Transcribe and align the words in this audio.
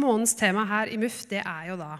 månedens 0.00 0.36
tema 0.38 0.64
her 0.68 0.90
i 0.90 0.98
MUF, 1.00 1.22
det 1.30 1.42
er 1.44 1.70
jo 1.70 1.76
da 1.80 1.94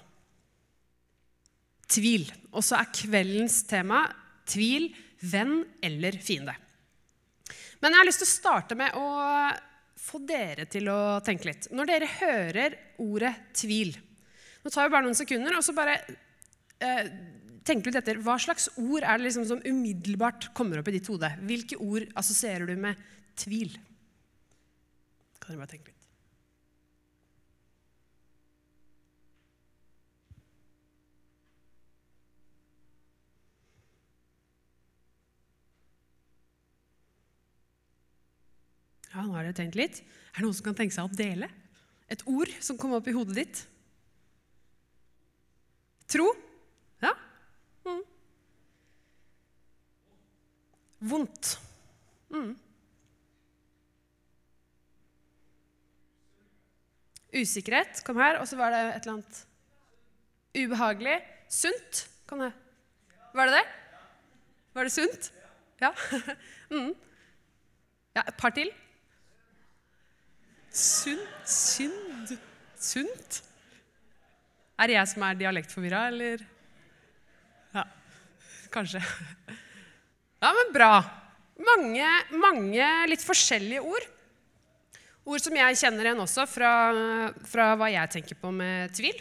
tvil. 1.91 2.27
Og 2.55 2.65
så 2.65 2.79
er 2.81 2.93
kveldens 2.95 3.63
tema 3.69 4.05
tvil, 4.51 4.91
venn 5.31 5.61
eller 5.85 6.17
fiende. 6.23 6.55
Men 7.81 7.95
jeg 7.95 8.03
har 8.03 8.09
lyst 8.09 8.23
til 8.23 8.29
å 8.29 8.35
starte 8.35 8.77
med 8.79 8.97
å 8.99 9.09
få 10.01 10.21
dere 10.25 10.67
til 10.71 10.89
å 10.93 11.21
tenke 11.25 11.51
litt. 11.51 11.69
Når 11.75 11.91
dere 11.91 12.15
hører 12.21 12.79
ordet 13.03 13.35
tvil 13.57 13.97
Nå 14.61 14.69
tar 14.69 14.85
vi 14.85 14.93
bare 14.93 15.07
noen 15.07 15.17
sekunder, 15.17 15.55
og 15.57 15.65
så 15.65 15.73
bare 15.73 15.95
eh, 16.85 17.07
tenker 17.65 17.87
du 17.87 17.95
litt 17.95 18.03
etter. 18.03 18.19
Hva 18.21 18.35
slags 18.37 18.69
ord 18.75 19.01
er 19.01 19.17
det 19.17 19.25
liksom 19.25 19.47
som 19.49 19.63
umiddelbart 19.65 20.51
kommer 20.53 20.83
opp 20.83 20.91
i 20.93 20.99
ditt 20.99 21.09
hode? 21.09 21.31
Hvilke 21.49 21.79
ord 21.81 22.05
assosierer 22.21 22.69
du 22.69 22.75
med 22.77 23.01
tvil? 23.41 23.73
Kan 25.41 25.55
dere 25.55 25.63
bare 25.63 25.73
tenke 25.73 25.95
litt. 25.95 26.00
Ja, 39.11 39.25
nå 39.25 39.35
har 39.35 39.47
dere 39.47 39.57
tenkt 39.59 39.79
litt. 39.79 40.03
Er 40.31 40.39
det 40.39 40.47
noen 40.47 40.55
som 40.55 40.69
kan 40.69 40.79
tenke 40.79 40.95
seg 40.95 41.09
å 41.09 41.19
dele? 41.19 41.49
Et 42.11 42.23
ord 42.31 42.51
som 42.63 42.79
kom 42.79 42.95
opp 42.95 43.09
i 43.11 43.15
hodet 43.15 43.37
ditt? 43.41 43.63
Tro? 46.11 46.29
Ja. 47.03 47.13
Mm. 47.87 48.01
Vondt. 51.11 51.53
Mm. 52.31 52.53
Usikkerhet 57.31 58.03
kom 58.07 58.19
her, 58.19 58.41
og 58.41 58.47
så 58.51 58.59
var 58.59 58.75
det 58.75 58.81
et 58.91 59.07
eller 59.07 59.19
annet 59.19 59.43
ubehagelig. 60.55 61.19
Sunt 61.51 62.05
kom 62.31 62.43
det. 62.43 62.51
Var 63.35 63.51
det 63.51 63.59
det? 63.59 63.67
Var 64.75 64.87
det 64.87 64.95
sunt? 64.95 65.33
Ja. 65.83 65.95
Mm. 66.71 66.93
ja 68.15 68.23
et 68.23 68.37
par 68.39 68.53
til. 68.55 68.69
Sunt 70.71 71.47
Synd 71.51 72.35
Sunt? 72.81 73.41
Er 74.81 74.89
det 74.89 74.95
jeg 74.97 75.11
som 75.11 75.25
er 75.27 75.37
dialektforvirra, 75.37 76.07
eller? 76.09 76.45
Ja, 77.75 77.83
kanskje. 78.73 79.03
Ja, 80.41 80.53
men 80.57 80.71
bra. 80.73 80.95
Mange, 81.61 82.07
mange 82.41 82.87
litt 83.11 83.25
forskjellige 83.27 83.83
ord. 83.85 84.07
Ord 85.29 85.43
som 85.45 85.59
jeg 85.59 85.77
kjenner 85.83 86.09
igjen 86.09 86.23
også 86.25 86.47
fra, 86.49 86.73
fra 87.45 87.75
hva 87.77 87.91
jeg 87.93 88.15
tenker 88.15 88.41
på 88.41 88.55
med 88.55 88.95
tvil. 88.97 89.21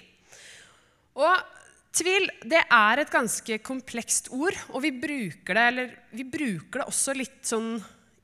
Og 1.19 1.43
tvil 1.91 2.29
det 2.47 2.61
er 2.63 3.03
et 3.03 3.11
ganske 3.11 3.59
komplekst 3.65 4.31
ord, 4.31 4.55
og 4.71 4.85
vi 4.85 4.93
bruker 4.95 5.59
det, 5.59 5.67
eller, 5.73 5.95
vi 6.15 6.23
bruker 6.23 6.85
det 6.85 6.87
også 6.87 7.17
litt 7.17 7.41
sånn 7.49 7.73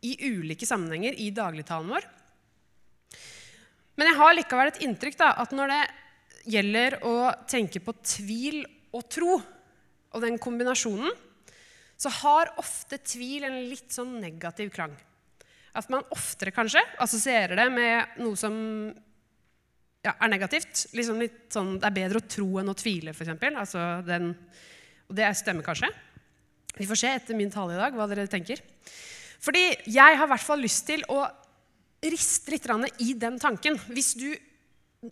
i 0.05 0.15
ulike 0.29 0.69
sammenhenger 0.69 1.17
i 1.19 1.33
dagligtalen 1.35 1.91
vår. 1.91 2.07
Men 3.95 4.09
jeg 4.09 4.19
har 4.19 4.35
likevel 4.35 4.71
et 4.71 4.81
inntrykk 4.85 5.17
da, 5.19 5.31
at 5.39 5.53
når 5.55 5.71
det 5.71 5.83
gjelder 6.55 6.97
å 7.07 7.15
tenke 7.49 7.81
på 7.83 7.95
tvil 8.05 8.61
og 8.95 9.05
tro, 9.11 9.37
og 10.15 10.23
den 10.23 10.37
kombinasjonen, 10.39 11.11
så 11.99 12.11
har 12.21 12.53
ofte 12.59 12.99
tvil 13.03 13.47
en 13.47 13.57
litt 13.69 13.91
sånn 13.95 14.17
negativ 14.21 14.71
klang. 14.75 14.93
At 15.75 15.89
man 15.91 16.05
oftere 16.15 16.53
kanskje 16.55 16.83
assosierer 17.03 17.55
det 17.59 17.67
med 17.71 18.19
noe 18.23 18.39
som 18.39 18.55
ja, 20.05 20.13
er 20.13 20.31
negativt. 20.31 20.85
Liksom 20.95 21.19
litt 21.23 21.39
sånn, 21.55 21.75
Det 21.80 21.89
er 21.89 21.97
bedre 21.97 22.21
å 22.21 22.27
tro 22.30 22.47
enn 22.61 22.71
å 22.71 22.77
tvile, 22.77 23.15
f.eks. 23.15 23.33
Altså 23.52 23.83
og 25.05 25.17
det 25.19 25.31
stemmer 25.37 25.65
kanskje. 25.65 25.89
Vi 26.75 26.87
får 26.87 26.99
se 26.99 27.11
etter 27.15 27.37
min 27.37 27.52
tale 27.53 27.75
i 27.75 27.80
dag 27.80 27.95
hva 27.95 28.08
dere 28.09 28.27
tenker. 28.31 28.61
Fordi 29.43 29.67
jeg 29.86 30.17
har 30.17 30.25
i 30.25 30.31
hvert 30.31 30.43
fall 30.45 30.64
lyst 30.64 30.86
til 30.87 31.03
å 31.11 31.25
riste 32.14 32.54
litt 32.54 32.67
i 33.02 33.14
den 33.20 33.39
tanken. 33.42 33.80
Hvis 33.89 34.14
du 34.20 34.30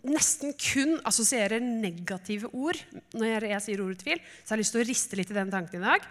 nesten 0.02 0.54
kun 0.58 0.96
assosierer 1.06 1.62
negative 1.62 2.50
ord 2.52 2.78
når 3.14 3.46
jeg 3.50 3.62
sier 3.62 3.82
ordet 3.84 4.00
tvil, 4.02 4.22
så 4.42 4.52
har 4.52 4.58
jeg 4.58 4.64
lyst 4.64 4.74
til 4.74 4.82
å 4.82 4.88
riste 4.88 5.18
litt 5.18 5.30
i 5.30 5.36
den 5.36 5.52
tanken 5.52 5.82
i 5.82 5.86
dag. 5.86 6.08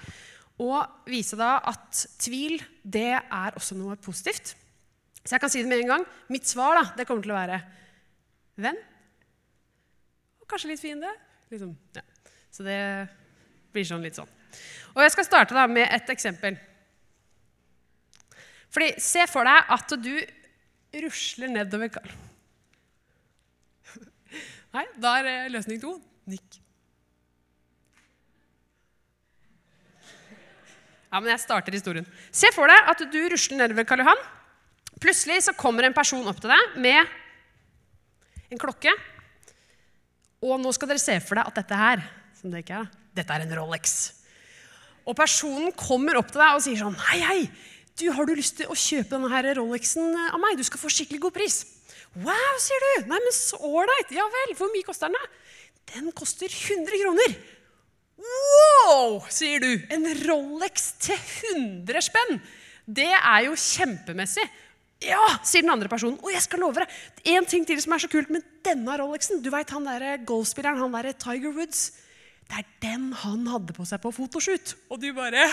Og 0.63 1.09
vise 1.09 1.37
da 1.39 1.57
at 1.65 2.03
tvil 2.21 2.59
det 2.83 3.11
er 3.17 3.57
også 3.57 3.75
noe 3.77 3.97
positivt. 4.01 4.53
Så 5.23 5.35
jeg 5.35 5.41
kan 5.41 5.51
si 5.51 5.63
det 5.63 5.71
med 5.71 5.83
en 5.83 5.95
gang. 5.95 6.05
Mitt 6.31 6.47
svar 6.47 6.77
da, 6.77 6.83
det 6.97 7.07
kommer 7.07 7.25
til 7.25 7.33
å 7.33 7.39
være 7.39 7.59
venn. 8.63 8.79
Og 10.43 10.47
kanskje 10.51 10.73
litt 10.73 10.83
fiende. 10.83 11.09
Liksom. 11.51 11.73
Ja. 11.95 12.03
Så 12.53 12.65
det 12.67 12.79
blir 13.73 13.87
sånn 13.87 14.03
litt 14.05 14.19
sånn. 14.19 14.29
Og 14.93 15.01
jeg 15.01 15.13
skal 15.15 15.25
starte 15.25 15.57
da 15.57 15.65
med 15.71 15.87
et 15.87 16.11
eksempel. 16.13 16.59
Fordi 18.73 18.93
Se 19.01 19.25
for 19.29 19.47
deg 19.47 19.73
at 19.73 19.95
du 20.01 20.13
rusler 20.93 21.49
nedover 21.51 21.89
Nei, 24.75 24.85
da 25.01 25.15
er 25.19 25.29
eh, 25.31 25.51
løsning 25.53 25.81
to 25.81 25.95
nikk. 26.29 26.59
Ja, 31.13 31.19
men 31.19 31.29
jeg 31.29 31.43
starter 31.43 31.75
historien. 31.75 32.07
Se 32.33 32.49
for 32.55 32.65
deg 32.71 32.89
at 32.89 33.03
du 33.13 33.19
rusler 33.29 33.59
nedover 33.59 33.85
Karl 33.85 34.01
Johan. 34.01 34.21
Plutselig 35.03 35.43
så 35.45 35.53
kommer 35.57 35.85
en 35.85 35.93
person 35.93 36.25
opp 36.29 36.39
til 36.41 36.49
deg 36.49 36.77
med 36.81 37.01
en 38.49 38.61
klokke. 38.61 38.93
Og 40.43 40.57
nå 40.61 40.73
skal 40.75 40.89
dere 40.89 41.01
se 41.01 41.19
for 41.23 41.37
deg 41.37 41.49
at 41.49 41.59
dette 41.61 41.77
her 41.77 42.01
som 42.39 42.51
det 42.51 42.63
ikke 42.63 42.81
er, 42.81 42.89
dette 43.15 43.35
er 43.35 43.45
en 43.45 43.55
Rolex. 43.59 43.93
Og 45.07 45.15
personen 45.15 45.69
kommer 45.77 46.17
opp 46.19 46.31
til 46.33 46.41
deg 46.41 46.57
og 46.57 46.63
sier 46.63 46.79
sånn 46.79 46.97
Hei, 47.11 47.19
hei, 47.23 47.39
du, 47.99 48.07
har 48.11 48.25
du 48.25 48.33
lyst 48.37 48.57
til 48.57 48.69
å 48.71 48.77
kjøpe 48.77 49.13
denne 49.13 49.29
her 49.29 49.47
Rolexen 49.59 50.15
av 50.25 50.39
meg? 50.41 50.57
Du 50.57 50.65
skal 50.65 50.81
få 50.81 50.91
skikkelig 50.91 51.21
god 51.27 51.35
pris. 51.35 51.59
Wow, 52.13 52.57
sier 52.61 52.85
du. 52.85 53.07
Nei, 53.09 53.19
men 53.19 53.35
så 53.35 53.57
ålreit. 53.61 54.13
Ja 54.13 54.25
vel. 54.33 54.55
Hvor 54.57 54.71
mye 54.73 54.85
koster 54.85 55.09
den, 55.09 55.17
da? 55.17 55.53
Den 55.93 56.11
koster 56.15 56.49
100 56.49 56.99
kroner. 57.01 57.37
Wow, 58.23 59.23
sier 59.33 59.61
du. 59.63 59.71
En 59.93 60.05
Rolex 60.23 60.93
til 61.03 61.17
100 61.53 62.05
spenn. 62.05 62.37
Det 62.85 63.09
er 63.13 63.47
jo 63.47 63.57
kjempemessig. 63.57 64.45
Ja, 65.03 65.23
sier 65.43 65.65
den 65.65 65.73
andre 65.73 65.89
personen. 65.91 66.19
Og 66.23 66.31
jeg 66.31 66.43
skal 66.45 66.63
love 66.63 66.83
deg, 66.83 67.01
en 67.33 67.47
ting 67.49 67.65
til 67.67 67.81
som 67.83 67.95
er 67.95 68.03
så 68.03 68.09
kult 68.11 68.31
med 68.33 68.45
denne 68.65 68.97
Rolexen. 69.01 69.41
Du 69.43 69.49
vet 69.53 69.73
han 69.75 69.89
der 69.89 70.23
golfspilleren, 70.27 70.79
han 70.79 70.95
der 70.95 71.11
Tiger 71.17 71.53
Woods. 71.55 71.91
Det 72.53 72.59
er 72.61 72.73
den 72.85 73.05
han 73.17 73.47
hadde 73.49 73.73
på 73.73 73.81
seg 73.89 73.97
på 74.03 74.11
fotoshoot. 74.13 74.75
Og 74.93 74.99
du 75.01 75.07
bare 75.17 75.47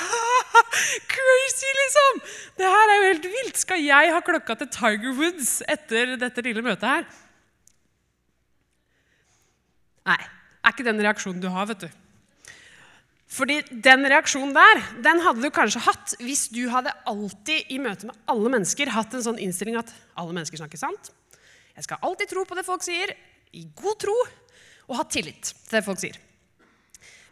Crazy, 1.09 1.71
liksom! 1.79 2.21
Det 2.59 2.69
her 2.69 2.93
er 2.93 2.99
jo 2.99 3.07
helt 3.07 3.29
vilt. 3.39 3.57
Skal 3.63 3.81
jeg 3.81 4.13
ha 4.13 4.21
klokka 4.21 4.59
til 4.61 4.69
Tiger 4.75 5.17
Woods 5.17 5.55
etter 5.65 6.13
dette 6.21 6.45
lille 6.45 6.61
møtet 6.67 6.85
her? 6.85 7.09
Nei, 10.11 10.21
er 10.21 10.77
ikke 10.77 10.85
den 10.91 11.01
reaksjonen 11.01 11.41
du 11.41 11.49
har, 11.55 11.73
vet 11.73 11.89
du. 11.89 11.91
Fordi 13.33 13.63
den 13.89 14.05
reaksjonen 14.13 14.53
der 14.53 14.85
den 15.01 15.25
hadde 15.25 15.41
du 15.41 15.49
kanskje 15.55 15.87
hatt 15.89 16.19
hvis 16.21 16.51
du 16.53 16.67
hadde 16.69 16.93
alltid 17.09 17.73
i 17.73 17.81
møte 17.81 18.11
med 18.11 18.25
alle 18.29 18.57
mennesker 18.59 18.93
hatt 18.93 19.17
en 19.17 19.25
sånn 19.25 19.41
innstilling 19.41 19.81
at 19.81 19.97
alle 20.21 20.37
mennesker 20.37 20.61
snakker 20.61 20.85
sant. 20.85 21.15
Jeg 21.79 21.89
skal 21.89 22.05
alltid 22.05 22.35
tro 22.35 22.45
på 22.45 22.61
det 22.61 22.69
folk 22.69 22.85
sier, 22.85 23.17
i 23.57 23.71
god 23.73 24.03
tro, 24.05 24.19
og 24.91 24.99
ha 25.01 25.09
tillit 25.09 25.55
til 25.55 25.79
det 25.79 25.87
folk 25.87 26.03
sier. 26.03 26.27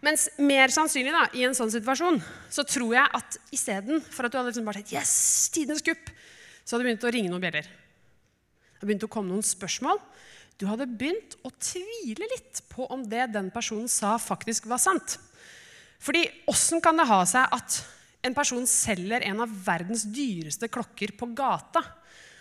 Mens 0.05 0.29
mer 0.39 0.71
sannsynlig 0.71 1.11
da, 1.11 1.25
i 1.35 1.43
en 1.47 1.57
sånn 1.59 1.73
situasjon 1.75 2.21
så 2.55 2.63
tror 2.69 2.95
jeg 2.95 3.15
at 3.19 3.39
istedenfor 3.55 4.29
at 4.29 4.33
du 4.35 4.39
hadde 4.39 4.53
liksom 4.53 4.69
bare 4.69 4.83
tenkt 4.83 4.95
yes, 4.95 5.13
tidenes 5.55 5.83
kupp, 5.83 6.13
så 6.63 6.77
hadde 6.77 6.85
det 6.85 6.91
begynt 6.91 7.07
å 7.09 7.13
ringe 7.15 7.33
noen 7.33 7.43
bjeller. 7.43 7.67
Det 7.67 8.79
hadde 8.79 8.91
begynt 8.93 9.07
å 9.09 9.11
komme 9.11 9.33
noen 9.33 9.47
spørsmål. 9.47 9.99
Du 10.59 10.69
hadde 10.71 10.87
begynt 10.91 11.35
å 11.47 11.51
tvile 11.55 12.29
litt 12.31 12.63
på 12.71 12.87
om 12.95 13.03
det 13.11 13.27
den 13.35 13.51
personen 13.55 13.91
sa, 13.91 14.15
faktisk 14.23 14.69
var 14.71 14.83
sant. 14.83 15.19
Fordi 15.99 16.25
åssen 16.51 16.83
kan 16.83 16.99
det 16.99 17.09
ha 17.11 17.25
seg 17.27 17.51
at 17.59 17.81
en 18.27 18.35
person 18.35 18.67
selger 18.71 19.25
en 19.27 19.43
av 19.43 19.53
verdens 19.67 20.05
dyreste 20.07 20.71
klokker 20.71 21.15
på 21.19 21.31
gata, 21.39 21.83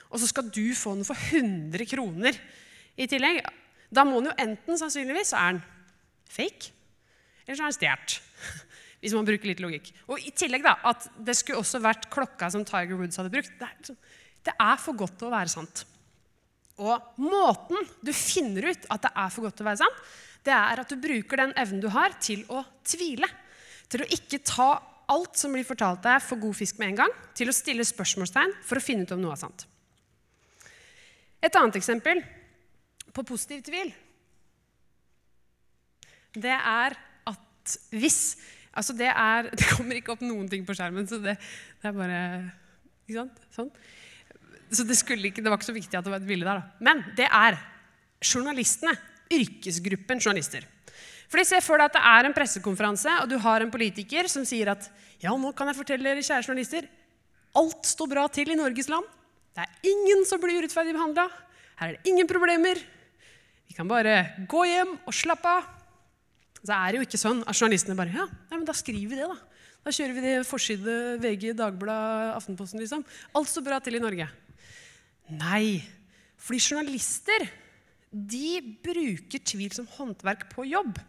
og 0.08 0.22
så 0.22 0.30
skal 0.30 0.50
du 0.54 0.66
få 0.78 0.96
den 0.98 1.08
for 1.08 1.18
100 1.18 1.90
kroner 1.90 2.38
i 2.98 3.10
tillegg? 3.10 3.42
Da 3.90 4.06
må 4.08 4.22
den 4.22 4.32
jo 4.32 4.38
enten 4.46 4.80
sannsynligvis 4.80 5.34
så 5.34 5.42
er 5.42 5.58
den 5.58 5.66
fake, 6.32 6.74
eller 7.48 7.58
så 7.58 7.64
er 7.64 7.72
den 7.72 7.80
stjålet. 7.80 8.18
Hvis 9.02 9.14
man 9.14 9.28
bruker 9.28 9.50
litt 9.50 9.62
logikk. 9.62 9.92
Og 10.10 10.24
i 10.26 10.32
tillegg 10.36 10.66
da, 10.66 10.74
at 10.90 11.06
det 11.22 11.36
skulle 11.38 11.62
også 11.62 11.80
vært 11.84 12.10
klokka 12.14 12.50
som 12.52 12.66
Tiger 12.68 12.98
Woods 12.98 13.20
hadde 13.20 13.32
brukt. 13.34 13.54
Det 13.60 13.68
er, 13.68 14.00
det 14.50 14.56
er 14.58 14.82
for 14.82 14.98
godt 14.98 15.20
til 15.22 15.30
å 15.30 15.36
være 15.36 15.54
sant. 15.54 15.84
Og 16.82 17.22
måten 17.22 17.88
du 18.06 18.12
finner 18.14 18.72
ut 18.72 18.88
at 18.94 19.06
det 19.06 19.14
er 19.14 19.32
for 19.34 19.48
godt 19.48 19.58
til 19.60 19.66
å 19.66 19.70
være 19.70 19.82
sant, 19.84 20.02
det 20.46 20.54
er 20.54 20.82
at 20.82 20.92
du 20.92 21.00
bruker 21.02 21.42
den 21.42 21.56
evnen 21.60 21.82
du 21.84 21.90
har, 21.94 22.14
til 22.24 22.44
å 22.54 22.62
tvile. 22.88 23.30
Til 23.92 24.04
å 24.04 24.10
ikke 24.18 24.42
ta 24.46 24.70
alt 25.12 25.40
som 25.40 25.54
blir 25.56 25.68
fortalt 25.68 26.04
deg, 26.06 26.22
for 26.24 26.40
god 26.42 26.56
fisk 26.58 26.80
med 26.82 26.94
en 26.94 27.02
gang. 27.04 27.16
Til 27.38 27.52
å 27.52 27.56
stille 27.56 27.86
spørsmålstegn 27.88 28.56
for 28.66 28.80
å 28.80 28.84
finne 28.84 29.08
ut 29.08 29.14
om 29.16 29.24
noe 29.24 29.36
er 29.36 29.42
sant. 29.42 29.68
Et 31.44 31.54
annet 31.54 31.78
eksempel 31.80 32.22
på 33.14 33.26
positiv 33.28 33.64
tvil, 33.68 33.92
det 36.38 36.54
er 36.54 36.96
hvis 37.94 38.38
Altså, 38.78 38.94
det 38.94 39.10
er 39.10 39.50
Det 39.58 39.72
kommer 39.74 39.98
ikke 39.98 40.14
opp 40.14 40.24
noen 40.26 40.46
ting 40.52 40.66
på 40.68 40.76
skjermen, 40.78 41.08
så 41.10 41.18
det, 41.22 41.38
det 41.82 41.90
er 41.90 41.96
bare 41.98 42.22
Ikke 43.08 43.24
sant? 43.24 43.44
Sånn. 43.56 43.72
Så 44.68 44.84
det, 44.84 44.98
ikke, 45.00 45.42
det, 45.42 45.48
var 45.48 45.58
ikke 45.58 45.70
så 45.70 45.76
viktig 45.76 45.96
at 45.96 46.04
det 46.06 46.12
var 46.12 46.20
et 46.20 46.28
bilde 46.28 46.46
der. 46.46 46.60
Da. 46.60 46.84
Men 46.84 47.04
det 47.16 47.28
er 47.32 47.56
journalistene. 48.20 48.92
Yrkesgruppen 49.32 50.20
journalister. 50.20 50.66
Fordi 51.32 51.46
Se 51.48 51.62
for 51.64 51.80
deg 51.80 51.88
at 51.90 51.96
det 51.96 52.04
er 52.12 52.28
en 52.28 52.36
pressekonferanse, 52.36 53.14
og 53.24 53.32
du 53.32 53.38
har 53.44 53.64
en 53.64 53.72
politiker 53.72 54.28
som 54.32 54.46
sier 54.48 54.72
at 54.72 54.90
ja, 55.24 55.32
nå 55.32 55.54
kan 55.56 55.72
jeg 55.72 55.80
fortelle 55.80 56.04
dere, 56.04 56.24
kjære 56.24 56.46
journalister, 56.46 56.88
alt 57.58 57.88
står 57.90 58.12
bra 58.12 58.28
til 58.32 58.52
i 58.52 58.60
Norges 58.60 58.92
land. 58.92 59.08
Det 59.56 59.64
er 59.64 59.90
ingen 59.90 60.28
som 60.30 60.40
blir 60.44 60.60
urettferdig 60.60 60.94
behandla. 60.96 61.26
Her 61.80 61.94
er 61.94 61.98
det 61.98 62.12
ingen 62.12 62.28
problemer. 62.30 62.80
Vi 63.68 63.76
kan 63.76 63.88
bare 63.90 64.20
gå 64.52 64.68
hjem 64.68 64.94
og 65.00 65.16
slappe 65.16 65.56
av. 65.58 65.77
Så 66.64 66.74
er 66.74 66.92
det 66.92 67.00
jo 67.00 67.06
ikke 67.06 67.22
sånn 67.22 67.44
at 67.46 67.58
journalistene 67.58 67.98
bare 67.98 68.16
Ja, 68.16 68.26
nei, 68.26 68.58
men 68.58 68.66
da 68.68 68.76
skriver 68.76 69.14
vi 69.14 69.20
det, 69.20 69.30
da. 69.30 69.38
Da 69.88 69.94
kjører 69.94 70.18
vi 70.18 70.24
det 70.26 70.34
forside 70.48 70.96
VG, 71.24 71.52
Dagbladet, 71.56 72.34
Aftenposten, 72.36 72.82
liksom. 72.84 73.06
Alt 73.38 73.52
står 73.52 73.64
bra 73.70 73.78
til 73.84 73.96
i 73.96 74.04
Norge. 74.04 74.28
Nei. 75.38 75.80
Fordi 76.42 76.60
journalister 76.64 77.46
de 78.12 78.60
bruker 78.84 79.44
tvil 79.44 79.72
som 79.76 79.88
håndverk 79.98 80.48
på 80.52 80.66
jobb. 80.68 81.00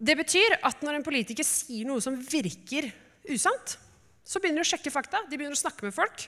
Det 0.00 0.16
betyr 0.16 0.56
at 0.66 0.82
når 0.84 0.98
en 0.98 1.06
politiker 1.06 1.46
sier 1.46 1.88
noe 1.88 2.02
som 2.02 2.16
virker 2.16 2.88
usant, 3.30 3.76
så 4.24 4.40
begynner 4.40 4.62
de 4.62 4.68
å 4.68 4.70
sjekke 4.70 4.92
fakta. 4.94 5.24
De 5.28 5.36
begynner 5.36 5.56
å 5.56 5.60
snakke 5.60 5.86
med 5.86 5.96
folk 5.96 6.26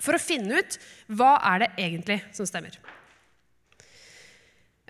for 0.00 0.16
å 0.16 0.22
finne 0.22 0.60
ut 0.60 0.78
hva 1.12 1.34
er 1.52 1.64
det 1.64 1.70
egentlig 1.84 2.20
som 2.36 2.48
stemmer. 2.48 2.76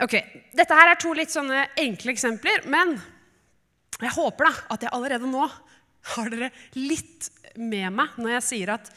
Ok, 0.02 0.16
Dette 0.50 0.74
her 0.74 0.90
er 0.90 0.98
to 0.98 1.12
litt 1.14 1.30
sånne 1.30 1.60
enkle 1.78 2.10
eksempler, 2.10 2.64
men 2.70 2.96
jeg 4.02 4.14
håper 4.16 4.48
da 4.48 4.52
at 4.74 4.82
jeg 4.82 4.90
allerede 4.96 5.28
nå 5.30 5.44
har 6.16 6.32
dere 6.32 6.48
litt 6.74 7.28
med 7.54 7.94
meg 7.94 8.16
når 8.18 8.34
jeg 8.36 8.46
sier 8.48 8.72
at 8.74 8.90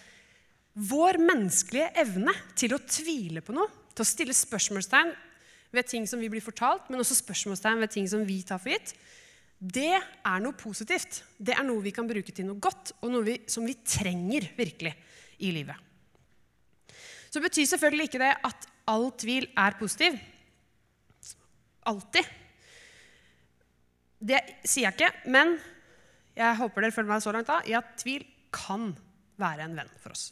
vår 0.75 1.19
menneskelige 1.21 1.91
evne 2.01 2.33
til 2.57 2.73
å 2.73 2.81
tvile 2.81 3.43
på 3.45 3.53
noe, 3.53 3.69
til 3.93 4.01
å 4.01 4.09
stille 4.09 4.35
spørsmålstegn 4.35 5.13
ved 5.75 5.91
ting 5.91 6.09
som 6.09 6.19
vi 6.23 6.31
blir 6.31 6.43
fortalt, 6.43 6.89
men 6.89 7.03
også 7.03 7.19
spørsmålstegn 7.21 7.85
ved 7.85 7.93
ting 7.93 8.09
som 8.09 8.25
vi 8.25 8.41
tar 8.47 8.59
for 8.63 8.73
gitt, 8.73 8.95
det 9.59 9.93
er 9.95 10.43
noe 10.43 10.57
positivt. 10.57 11.21
Det 11.37 11.53
er 11.55 11.63
noe 11.67 11.83
vi 11.85 11.93
kan 11.95 12.09
bruke 12.09 12.33
til 12.33 12.49
noe 12.49 12.59
godt, 12.59 12.95
og 13.05 13.13
noe 13.13 13.23
vi, 13.27 13.37
som 13.47 13.65
vi 13.67 13.77
trenger 13.85 14.49
virkelig 14.57 14.91
i 15.45 15.53
livet. 15.53 15.77
Så 17.29 17.43
betyr 17.43 17.67
selvfølgelig 17.69 18.09
ikke 18.09 18.23
det 18.23 18.33
at 18.49 18.67
all 18.89 19.11
tvil 19.19 19.47
er 19.59 19.77
positiv. 19.79 20.17
Alltid. 21.85 22.25
Det 24.25 24.41
sier 24.65 24.89
jeg 24.89 24.95
ikke, 24.95 25.29
men 25.31 25.57
jeg 26.35 26.57
håper 26.59 26.83
dere 26.85 26.95
følger 26.95 27.11
meg 27.13 27.23
så 27.23 27.33
langt 27.35 27.51
da, 27.51 27.59
i 27.67 27.75
at 27.77 27.93
tvil 28.01 28.25
kan 28.55 28.89
være 29.41 29.67
en 29.67 29.75
venn 29.77 29.91
for 30.01 30.15
oss. 30.15 30.29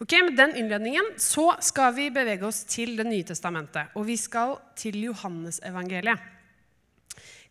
Ok, 0.00 0.14
Med 0.24 0.36
den 0.36 0.54
innledningen 0.56 1.10
så 1.20 1.50
skal 1.60 1.92
vi 1.96 2.06
bevege 2.14 2.46
oss 2.48 2.62
til 2.64 2.94
Det 2.96 3.04
nye 3.04 3.26
testamentet. 3.26 3.92
Og 4.00 4.06
vi 4.08 4.16
skal 4.16 4.56
til 4.78 4.96
Johannesevangeliet, 5.10 6.22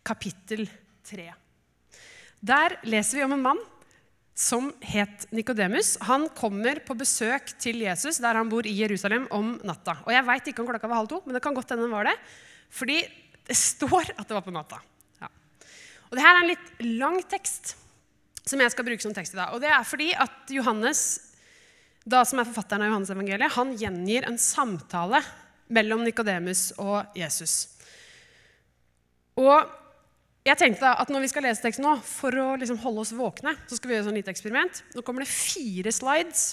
kapittel 0.02 0.64
3. 1.06 1.28
Der 2.40 2.78
leser 2.88 3.20
vi 3.20 3.24
om 3.26 3.36
en 3.36 3.44
mann 3.44 3.60
som 4.34 4.70
het 4.80 5.28
Nikodemus. 5.30 5.98
Han 6.08 6.26
kommer 6.34 6.80
på 6.82 6.96
besøk 6.98 7.52
til 7.60 7.84
Jesus 7.84 8.18
der 8.18 8.38
han 8.40 8.48
bor 8.50 8.66
i 8.66 8.74
Jerusalem 8.80 9.28
om 9.30 9.58
natta. 9.62 10.00
Og 10.06 10.12
Jeg 10.14 10.26
veit 10.26 10.48
ikke 10.48 10.64
om 10.64 10.70
klokka 10.70 10.88
var 10.88 11.02
halv 11.02 11.12
to, 11.12 11.20
men 11.26 11.36
det 11.36 11.42
kan 11.44 11.54
godt 11.54 11.70
hende 11.70 11.84
den 11.84 11.94
var 11.94 12.08
det. 12.08 12.16
Fordi 12.70 13.00
det 13.48 13.56
står 13.58 14.12
at 14.16 14.26
det 14.26 14.36
var 14.36 14.44
på 14.46 14.54
natta. 14.54 14.78
Ja. 15.20 15.30
Og 16.10 16.16
det 16.16 16.24
her 16.24 16.36
er 16.36 16.44
en 16.44 16.52
litt 16.52 16.84
lang 17.00 17.18
tekst 17.30 17.74
som 18.46 18.62
jeg 18.62 18.72
skal 18.72 18.86
bruke 18.86 19.02
som 19.04 19.14
tekst 19.14 19.34
i 19.34 19.40
dag. 19.40 19.54
Og 19.54 19.62
det 19.62 19.70
er 19.70 19.86
fordi 19.86 20.12
at 20.14 20.54
Johannes 20.54 21.02
da 22.08 22.22
som 22.24 22.40
er 22.40 22.48
forfatteren 22.48 22.84
av 22.84 22.90
Johannes 22.90 23.12
evangeliet, 23.12 23.56
han 23.56 23.74
gjengir 23.76 24.26
en 24.28 24.38
samtale 24.40 25.20
mellom 25.70 26.02
Nikodemus 26.06 26.70
og 26.80 27.12
Jesus. 27.18 27.76
Og 29.38 29.68
jeg 30.46 30.56
tenkte 30.58 30.86
da 30.86 30.94
at 31.02 31.12
når 31.12 31.26
vi 31.26 31.30
skal 31.30 31.44
lese 31.44 31.62
teksten 31.62 31.84
nå, 31.84 31.98
for 32.06 32.34
å 32.40 32.48
liksom 32.60 32.80
holde 32.82 33.04
oss 33.04 33.12
våkne, 33.16 33.52
så 33.68 33.76
skal 33.76 33.90
vi 33.90 33.96
gjøre 33.96 34.06
et 34.06 34.08
sånn 34.08 34.18
lite 34.18 34.32
eksperiment. 34.32 34.82
Nå 34.96 35.04
kommer 35.04 35.24
det 35.24 35.32
fire 35.32 35.92
slides. 35.94 36.46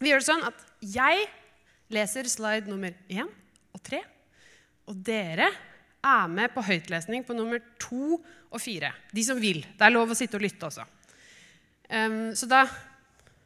Vi 0.00 0.10
gjør 0.10 0.22
det 0.22 0.30
sånn 0.30 0.48
at 0.48 0.64
jeg 0.80 1.28
leser 1.92 2.30
slide 2.32 2.72
nummer 2.72 2.96
én 3.12 3.28
og 3.76 3.84
tre. 3.84 4.00
Og 4.90 4.98
dere 5.06 5.50
er 6.02 6.30
med 6.30 6.50
på 6.54 6.64
høytlesning 6.66 7.22
på 7.26 7.36
nummer 7.36 7.62
to 7.80 8.18
og 8.18 8.60
fire. 8.60 8.90
De 9.14 9.24
som 9.24 9.38
vil. 9.40 9.62
Det 9.62 9.86
er 9.86 9.94
lov 9.94 10.10
å 10.10 10.18
sitte 10.18 10.38
og 10.38 10.44
lytte 10.44 10.68
også. 10.68 10.86
Um, 11.92 12.32
så 12.34 12.48
da 12.48 12.64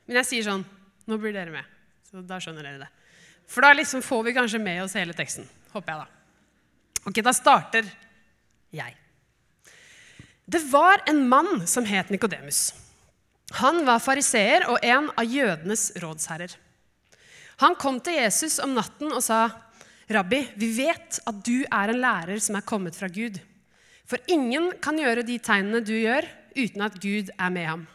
Men 0.06 0.20
jeg 0.20 0.28
sier 0.28 0.44
sånn 0.46 0.62
nå 1.10 1.16
blir 1.18 1.34
dere 1.34 1.50
med. 1.50 1.66
Så 2.06 2.22
da 2.22 2.38
skjønner 2.42 2.62
dere 2.66 2.84
det. 2.84 2.90
For 3.50 3.62
da 3.62 3.72
liksom 3.74 4.02
får 4.02 4.22
vi 4.26 4.34
kanskje 4.36 4.60
med 4.62 4.84
oss 4.84 4.94
hele 4.98 5.14
teksten. 5.14 5.46
Håper 5.72 5.92
jeg, 5.92 6.04
da. 6.04 7.02
Ok, 7.06 7.20
da 7.22 7.32
starter 7.34 7.90
jeg. 8.74 8.96
Det 10.46 10.62
var 10.70 11.02
en 11.10 11.24
mann 11.30 11.66
som 11.66 11.86
het 11.86 12.10
Nikodemus. 12.10 12.68
Han 13.58 13.84
var 13.86 14.02
fariseer 14.02 14.66
og 14.70 14.78
en 14.82 15.10
av 15.14 15.26
jødenes 15.26 15.92
rådsherrer. 16.02 16.54
Han 17.62 17.76
kom 17.78 18.00
til 18.04 18.18
Jesus 18.18 18.58
om 18.62 18.74
natten 18.76 19.14
og 19.14 19.22
sa, 19.24 19.46
'Rabbi, 20.06 20.40
vi 20.54 20.70
vet 20.76 21.18
at 21.26 21.38
du 21.42 21.64
er 21.64 21.90
en 21.90 22.00
lærer 22.00 22.38
som 22.42 22.56
er 22.56 22.66
kommet 22.66 22.94
fra 22.94 23.08
Gud.' 23.08 23.40
'For 24.06 24.22
ingen 24.30 24.70
kan 24.78 24.98
gjøre 24.98 25.26
de 25.26 25.38
tegnene 25.42 25.82
du 25.82 25.96
gjør, 25.98 26.26
uten 26.54 26.82
at 26.86 27.00
Gud 27.02 27.30
er 27.34 27.50
med 27.50 27.66
ham.' 27.66 27.86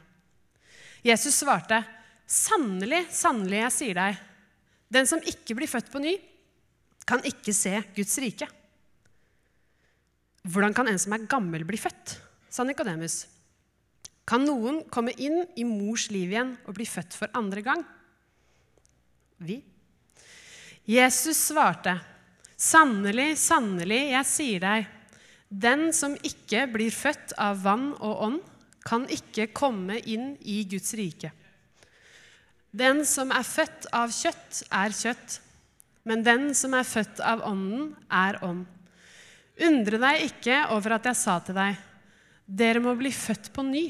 Jesus 1.03 1.39
svarte, 1.41 1.83
Sannelig, 2.31 3.09
sannelig, 3.11 3.57
jeg 3.59 3.75
sier 3.75 3.97
deg, 3.97 4.19
den 4.91 5.07
som 5.07 5.19
ikke 5.19 5.55
blir 5.57 5.67
født 5.67 5.89
på 5.91 5.99
ny, 5.99 6.13
kan 7.07 7.23
ikke 7.27 7.51
se 7.55 7.73
Guds 7.95 8.13
rike. 8.23 8.47
Hvordan 10.47 10.75
kan 10.75 10.87
en 10.87 10.99
som 11.01 11.11
er 11.15 11.27
gammel, 11.27 11.65
bli 11.67 11.79
født? 11.79 12.15
sa 12.51 12.63
Nikodemus. 12.67 13.25
Kan 14.27 14.45
noen 14.47 14.81
komme 14.91 15.13
inn 15.19 15.41
i 15.59 15.65
mors 15.67 16.09
liv 16.11 16.31
igjen 16.31 16.53
og 16.67 16.75
bli 16.77 16.87
født 16.87 17.15
for 17.19 17.31
andre 17.35 17.63
gang? 17.65 17.83
Vi. 19.43 19.59
Jesus 20.85 21.37
svarte, 21.51 21.99
Sannelig, 22.61 23.39
sannelig, 23.41 24.01
jeg 24.11 24.27
sier 24.29 24.61
deg, 24.61 24.89
den 25.49 25.89
som 25.97 26.13
ikke 26.21 26.67
blir 26.69 26.93
født 26.93 27.33
av 27.41 27.63
vann 27.65 27.91
og 27.97 28.25
ånd, 28.27 28.41
kan 28.85 29.07
ikke 29.09 29.49
komme 29.53 29.99
inn 30.09 30.35
i 30.41 30.61
Guds 30.69 30.93
rike. 30.97 31.31
Den 32.71 33.01
som 33.05 33.33
er 33.35 33.45
født 33.45 33.89
av 33.93 34.13
kjøtt, 34.15 34.61
er 34.71 34.93
kjøtt, 34.95 35.39
men 36.07 36.23
den 36.25 36.51
som 36.57 36.73
er 36.77 36.87
født 36.87 37.19
av 37.21 37.43
Ånden, 37.45 37.91
er 38.09 38.39
ånd. 38.45 38.63
Undre 39.61 39.99
deg 40.01 40.23
ikke 40.29 40.63
over 40.73 40.95
at 40.97 41.09
jeg 41.11 41.19
sa 41.19 41.35
til 41.45 41.57
deg, 41.57 41.75
dere 42.45 42.81
må 42.81 42.95
bli 42.97 43.11
født 43.13 43.51
på 43.53 43.65
ny. 43.67 43.83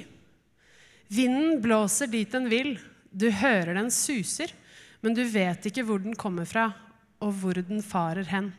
Vinden 1.11 1.61
blåser 1.63 2.09
dit 2.11 2.31
den 2.31 2.49
vil, 2.51 2.73
du 3.11 3.29
hører 3.31 3.77
den 3.77 3.91
suser, 3.93 4.51
men 5.01 5.17
du 5.17 5.23
vet 5.25 5.65
ikke 5.67 5.83
hvor 5.85 6.01
den 6.01 6.17
kommer 6.17 6.47
fra, 6.49 6.69
og 7.21 7.33
hvor 7.41 7.57
den 7.57 7.81
farer 7.85 8.27
hen. 8.29 8.51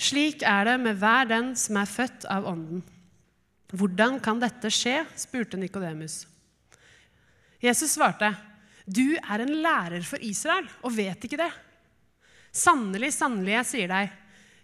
Slik 0.00 0.44
er 0.48 0.64
det 0.68 0.78
med 0.80 1.00
hver 1.00 1.28
den 1.28 1.52
som 1.60 1.76
er 1.80 1.88
født 1.88 2.24
av 2.32 2.48
Ånden. 2.48 2.82
Hvordan 3.70 4.18
kan 4.24 4.40
dette 4.40 4.70
skje? 4.72 5.02
spurte 5.18 5.60
Nikodemus. 5.60 6.24
Jesus 7.60 7.92
svarte, 7.92 8.32
du 8.88 9.14
er 9.20 9.44
en 9.44 9.52
lærer 9.62 10.02
for 10.06 10.22
Israel 10.24 10.66
og 10.80 10.96
vet 10.96 11.28
ikke 11.28 11.38
det. 11.38 11.50
Sannelig, 12.50 13.12
sannelig, 13.14 13.52
jeg 13.58 13.68
sier 13.68 13.92
deg, 13.92 14.14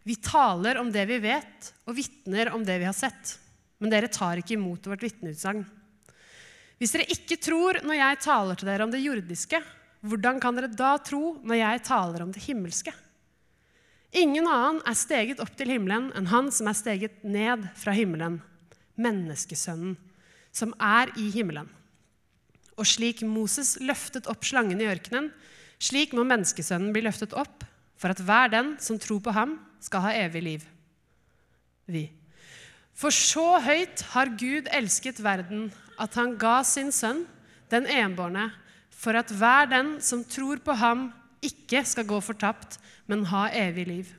vi 0.07 0.17
taler 0.23 0.81
om 0.81 0.89
det 0.95 1.05
vi 1.11 1.19
vet, 1.23 1.73
og 1.87 1.97
vitner 1.99 2.53
om 2.55 2.65
det 2.67 2.79
vi 2.81 2.89
har 2.89 2.97
sett. 2.97 3.37
Men 3.83 3.93
dere 3.93 4.11
tar 4.11 4.41
ikke 4.41 4.57
imot 4.57 4.89
vårt 4.89 5.05
vitneutsagn. 5.05 5.65
Hvis 6.81 6.93
dere 6.95 7.09
ikke 7.13 7.39
tror 7.43 7.81
når 7.85 7.99
jeg 7.99 8.21
taler 8.25 8.59
til 8.59 8.71
dere 8.71 8.87
om 8.87 8.93
det 8.93 9.03
jordiske, 9.05 9.61
hvordan 10.07 10.41
kan 10.43 10.57
dere 10.57 10.71
da 10.73 10.97
tro 11.03 11.37
når 11.43 11.61
jeg 11.61 11.85
taler 11.87 12.25
om 12.25 12.33
det 12.35 12.45
himmelske? 12.47 12.95
Ingen 14.17 14.47
annen 14.49 14.81
er 14.87 14.97
steget 14.97 15.41
opp 15.43 15.57
til 15.59 15.73
himmelen 15.75 16.11
enn 16.17 16.29
han 16.31 16.51
som 16.55 16.71
er 16.71 16.79
steget 16.79 17.25
ned 17.27 17.67
fra 17.77 17.95
himmelen, 17.97 18.39
menneskesønnen, 18.97 19.97
som 20.55 20.73
er 20.81 21.13
i 21.21 21.29
himmelen. 21.35 21.69
Og 22.77 22.89
slik 22.89 23.23
Moses 23.27 23.77
løftet 23.81 24.29
opp 24.31 24.45
slangen 24.47 24.81
i 24.81 24.89
ørkenen, 24.89 25.31
slik 25.83 26.15
må 26.17 26.25
menneskesønnen 26.25 26.95
bli 26.95 27.05
løftet 27.05 27.35
opp, 27.37 27.65
for 27.97 28.13
at 28.13 28.21
hver 28.21 28.53
den 28.53 28.75
som 28.81 29.01
tror 29.01 29.21
på 29.25 29.35
ham, 29.37 29.59
skal 29.81 30.03
ha 30.07 30.13
evig 30.25 30.43
liv. 30.43 30.63
Vi. 31.87 32.09
For 32.97 33.13
så 33.13 33.59
høyt 33.63 34.03
har 34.15 34.33
Gud 34.41 34.71
elsket 34.73 35.21
verden, 35.25 35.69
at 36.01 36.17
han 36.17 36.35
ga 36.41 36.63
sin 36.65 36.89
sønn, 36.93 37.25
den 37.73 37.89
enbårne, 37.91 38.49
for 38.97 39.19
at 39.19 39.31
hver 39.31 39.69
den 39.71 39.97
som 40.05 40.25
tror 40.25 40.63
på 40.65 40.75
ham, 40.81 41.11
ikke 41.45 41.83
skal 41.87 42.07
gå 42.09 42.19
fortapt, 42.25 42.79
men 43.07 43.27
ha 43.31 43.47
evig 43.55 43.85
liv. 43.87 44.15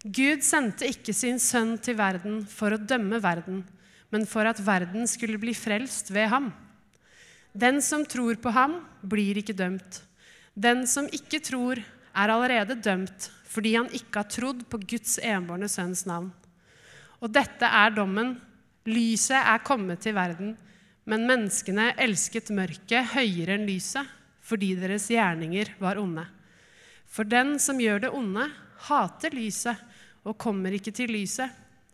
Gud 0.00 0.40
sendte 0.42 0.88
ikke 0.88 1.12
sin 1.12 1.38
sønn 1.42 1.76
til 1.78 1.98
verden 1.98 2.40
for 2.48 2.72
å 2.72 2.80
dømme 2.80 3.20
verden, 3.20 3.62
men 4.10 4.24
for 4.26 4.48
at 4.48 4.62
verden 4.64 5.04
skulle 5.06 5.38
bli 5.38 5.52
frelst 5.54 6.08
ved 6.14 6.30
ham. 6.32 6.48
Den 7.52 7.82
som 7.84 8.06
tror 8.08 8.38
på 8.40 8.52
ham, 8.54 8.80
blir 9.02 9.38
ikke 9.38 9.56
dømt. 9.58 10.00
Den 10.54 10.86
som 10.88 11.08
ikke 11.12 11.42
tror, 11.44 11.82
er 12.10 12.32
allerede 12.32 12.74
dømt 12.82 13.28
fordi 13.50 13.74
han 13.74 13.88
ikke 13.94 14.22
har 14.22 14.30
trodd 14.30 14.62
på 14.70 14.78
Guds 14.92 15.16
enbårne 15.18 15.66
sønns 15.70 16.04
navn. 16.06 16.28
Og 17.18 17.32
dette 17.34 17.66
er 17.66 17.90
dommen. 17.90 18.36
Lyset 18.86 19.36
er 19.36 19.64
kommet 19.66 20.00
til 20.04 20.14
verden, 20.14 20.54
men 21.10 21.26
menneskene 21.26 21.90
elsket 21.98 22.52
mørket 22.54 23.14
høyere 23.16 23.56
enn 23.58 23.66
lyset 23.66 24.18
fordi 24.46 24.72
deres 24.78 25.08
gjerninger 25.10 25.72
var 25.82 25.98
onde. 26.00 26.24
For 27.10 27.26
den 27.26 27.56
som 27.62 27.78
gjør 27.82 28.04
det 28.04 28.12
onde, 28.14 28.46
hater 28.86 29.34
lyset 29.34 29.78
og 30.26 30.38
kommer 30.40 30.74
ikke 30.74 30.94
til 30.94 31.12
lyset, 31.12 31.50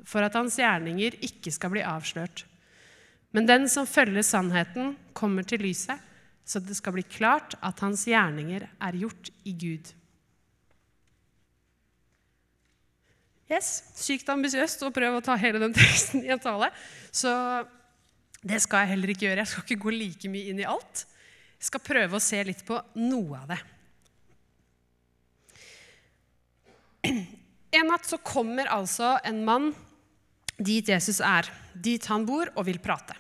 for 0.07 0.25
at 0.25 0.37
hans 0.39 0.59
gjerninger 0.61 1.19
ikke 1.25 1.53
skal 1.53 1.73
bli 1.73 1.85
avslørt. 1.85 2.45
Men 3.35 3.49
den 3.49 3.67
som 3.69 3.89
følger 3.89 4.25
sannheten, 4.25 4.95
kommer 5.17 5.45
til 5.45 5.65
lyset, 5.65 6.01
så 6.47 6.61
det 6.63 6.77
skal 6.79 6.95
bli 6.95 7.05
klart 7.05 7.57
at 7.65 7.81
hans 7.83 8.07
gjerninger 8.09 8.69
er 8.69 8.99
gjort 9.01 9.33
i 9.45 9.53
Gud. 9.57 9.91
Yes, 13.51 13.83
Sykt 13.95 14.31
ambisiøst 14.31 14.83
å 14.87 14.93
prøve 14.95 15.21
å 15.21 15.25
ta 15.25 15.37
hele 15.39 15.61
den 15.63 15.75
teksten 15.77 16.25
i 16.25 16.33
en 16.35 16.43
tale. 16.43 16.71
Så 17.15 17.31
det 18.43 18.61
skal 18.63 18.85
jeg 18.85 18.95
heller 18.95 19.13
ikke 19.13 19.27
gjøre. 19.27 19.43
Jeg 19.43 19.53
skal 19.53 19.65
ikke 19.65 19.85
gå 19.85 19.95
like 19.95 20.31
mye 20.33 20.53
inn 20.53 20.61
i 20.63 20.69
alt. 20.69 21.07
Jeg 21.57 21.71
skal 21.71 21.85
prøve 21.85 22.19
å 22.19 22.23
se 22.23 22.43
litt 22.45 22.63
på 22.67 22.79
noe 23.01 23.41
av 23.41 23.55
det. 23.55 23.61
En 27.77 27.91
natt 27.91 28.09
så 28.09 28.19
kommer 28.25 28.69
altså 28.73 29.17
en 29.27 29.43
mann 29.47 29.71
dit 30.57 30.89
Jesus 30.89 31.21
er, 31.21 31.49
dit 31.73 32.03
han 32.09 32.25
bor, 32.29 32.49
og 32.57 32.67
vil 32.69 32.81
prate. 32.81 33.17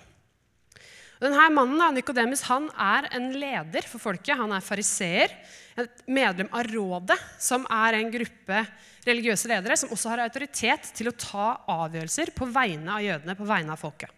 Denne 1.20 1.46
mannen, 1.52 1.96
Nikodemus, 1.96 2.42
han 2.48 2.68
er 2.72 3.08
en 3.16 3.30
leder 3.40 3.86
for 3.88 4.02
folket. 4.02 4.36
Han 4.36 4.52
er 4.52 4.64
fariseer, 4.64 5.32
et 5.76 6.02
medlem 6.08 6.48
av 6.56 6.68
rådet, 6.72 7.18
som 7.40 7.66
er 7.72 7.98
en 7.98 8.12
gruppe 8.12 8.62
religiøse 9.06 9.48
ledere 9.50 9.76
som 9.76 9.92
også 9.92 10.12
har 10.12 10.24
autoritet 10.24 10.88
til 10.96 11.10
å 11.10 11.16
ta 11.16 11.48
avgjørelser 11.72 12.32
på 12.36 12.48
vegne 12.48 12.96
av 12.96 13.04
jødene, 13.04 13.36
på 13.36 13.48
vegne 13.48 13.76
av 13.76 13.80
folket. 13.80 14.15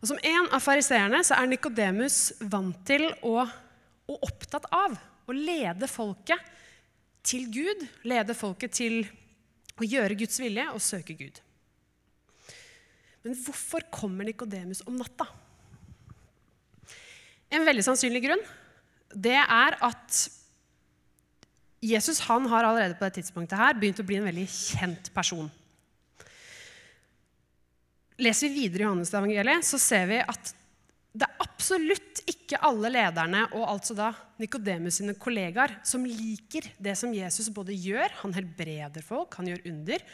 Og 0.00 0.08
Som 0.08 0.20
en 0.24 0.48
av 0.48 0.62
fariseerne 0.64 1.20
så 1.26 1.36
er 1.36 1.50
Nikodemus 1.50 2.32
vant 2.40 2.78
til 2.88 3.04
å, 3.26 3.44
og 4.08 4.26
opptatt 4.26 4.66
av 4.72 4.96
å 5.28 5.36
lede 5.36 5.88
folket 5.90 6.40
til 7.26 7.50
Gud, 7.52 7.84
lede 8.08 8.34
folket 8.36 8.72
til 8.80 9.02
å 9.80 9.84
gjøre 9.84 10.16
Guds 10.18 10.40
vilje 10.40 10.66
og 10.72 10.80
søke 10.82 11.16
Gud. 11.18 11.40
Men 13.20 13.36
hvorfor 13.44 13.84
kommer 13.92 14.24
Nikodemus 14.24 14.80
om 14.88 14.96
natta? 14.96 15.28
En 17.52 17.66
veldig 17.66 17.84
sannsynlig 17.84 18.24
grunn 18.24 18.42
det 19.10 19.36
er 19.36 19.76
at 19.82 20.18
Jesus 21.82 22.20
han 22.28 22.46
har 22.48 22.64
allerede 22.64 22.96
på 22.96 23.08
det 23.08 23.18
tidspunktet 23.18 23.58
her 23.58 23.76
begynt 23.76 24.00
å 24.00 24.06
bli 24.06 24.20
en 24.20 24.28
veldig 24.28 24.46
kjent 24.52 25.08
person. 25.14 25.48
Leser 28.20 28.50
vi 28.50 28.66
videre 28.66 28.84
i 28.84 28.86
Johannes 28.86 29.12
evangeliet, 29.14 29.64
så 29.64 29.78
ser 29.80 30.08
vi 30.10 30.18
at 30.20 30.50
det 31.10 31.26
er 31.26 31.42
absolutt 31.42 32.20
ikke 32.30 32.60
alle 32.68 32.90
lederne 32.92 33.46
og 33.56 33.64
altså 33.64 33.96
da 33.98 34.10
Nikodemus 34.38 35.00
sine 35.00 35.16
kollegaer 35.18 35.78
som 35.86 36.04
liker 36.06 36.68
det 36.78 36.94
som 37.00 37.14
Jesus 37.14 37.50
både 37.54 37.74
gjør, 37.74 38.12
han 38.22 38.34
helbreder 38.36 39.04
folk, 39.04 39.34
han 39.40 39.48
gjør 39.50 39.64
under, 39.72 40.04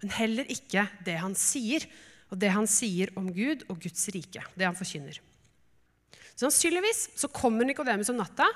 men 0.00 0.14
heller 0.16 0.50
ikke 0.50 0.86
det 1.06 1.18
han 1.20 1.36
sier, 1.38 1.84
og 2.30 2.40
det 2.40 2.50
han 2.54 2.66
sier 2.70 3.12
om 3.18 3.28
Gud 3.34 3.66
og 3.68 3.78
Guds 3.82 4.08
rike, 4.14 4.42
det 4.56 4.66
han 4.66 4.78
forkynner. 4.78 5.20
Sannsynligvis 6.40 7.10
så 7.20 7.28
kommer 7.28 7.68
Nikodemus 7.68 8.08
om 8.12 8.18
natta 8.18 8.48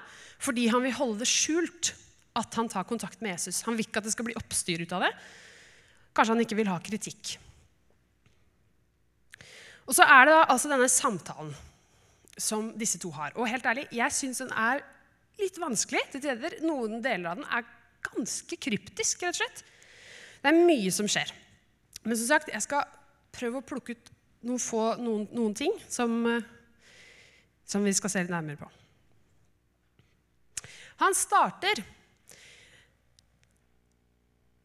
fordi 0.42 0.70
han 0.72 0.82
vil 0.86 0.96
holde 0.96 1.20
det 1.22 1.28
skjult 1.28 1.92
at 2.34 2.56
han 2.58 2.70
tar 2.70 2.86
kontakt 2.88 3.20
med 3.22 3.36
Jesus. 3.36 3.62
Han 3.68 3.76
vil 3.76 3.86
ikke 3.86 4.00
at 4.00 4.08
det 4.08 4.14
skal 4.14 4.26
bli 4.26 4.36
oppstyr 4.38 4.82
ut 4.82 4.94
av 4.96 5.04
det. 5.04 5.12
Kanskje 6.16 6.34
han 6.34 6.42
ikke 6.42 6.58
vil 6.58 6.70
ha 6.72 6.80
kritikk. 6.82 7.36
Og 9.84 9.96
så 9.96 10.06
er 10.08 10.26
det 10.26 10.34
da 10.34 10.42
altså 10.54 10.70
denne 10.72 10.88
samtalen 10.90 11.52
som 12.40 12.72
disse 12.78 12.98
to 13.02 13.12
har. 13.14 13.34
Og 13.36 13.48
helt 13.50 13.66
ærlig, 13.68 13.86
jeg 13.94 14.16
syns 14.16 14.42
den 14.42 14.52
er 14.56 14.82
litt 15.40 15.58
vanskelig 15.60 16.02
til 16.12 16.24
tider. 16.24 16.58
Noen 16.64 17.02
deler 17.04 17.32
av 17.32 17.40
den 17.40 17.48
er 17.52 17.68
ganske 18.08 18.58
kryptisk, 18.60 19.22
rett 19.22 19.36
og 19.36 19.42
slett. 19.42 19.62
Det 20.40 20.50
er 20.50 20.64
mye 20.66 20.90
som 20.92 21.08
skjer. 21.10 21.30
Men 22.04 22.18
som 22.18 22.28
sagt, 22.28 22.50
jeg 22.52 22.64
skal 22.64 22.84
prøve 23.34 23.60
å 23.60 23.66
plukke 23.66 23.96
ut 23.96 24.10
noen, 24.44 24.60
få, 24.60 24.82
noen, 25.00 25.28
noen 25.32 25.54
ting 25.56 25.72
som 25.88 26.18
eh, 26.28 26.50
som 27.64 27.84
vi 27.84 27.94
skal 27.96 28.12
se 28.12 28.24
litt 28.24 28.32
nærmere 28.32 28.60
på. 28.60 28.68
Han 31.02 31.16
starter 31.16 31.80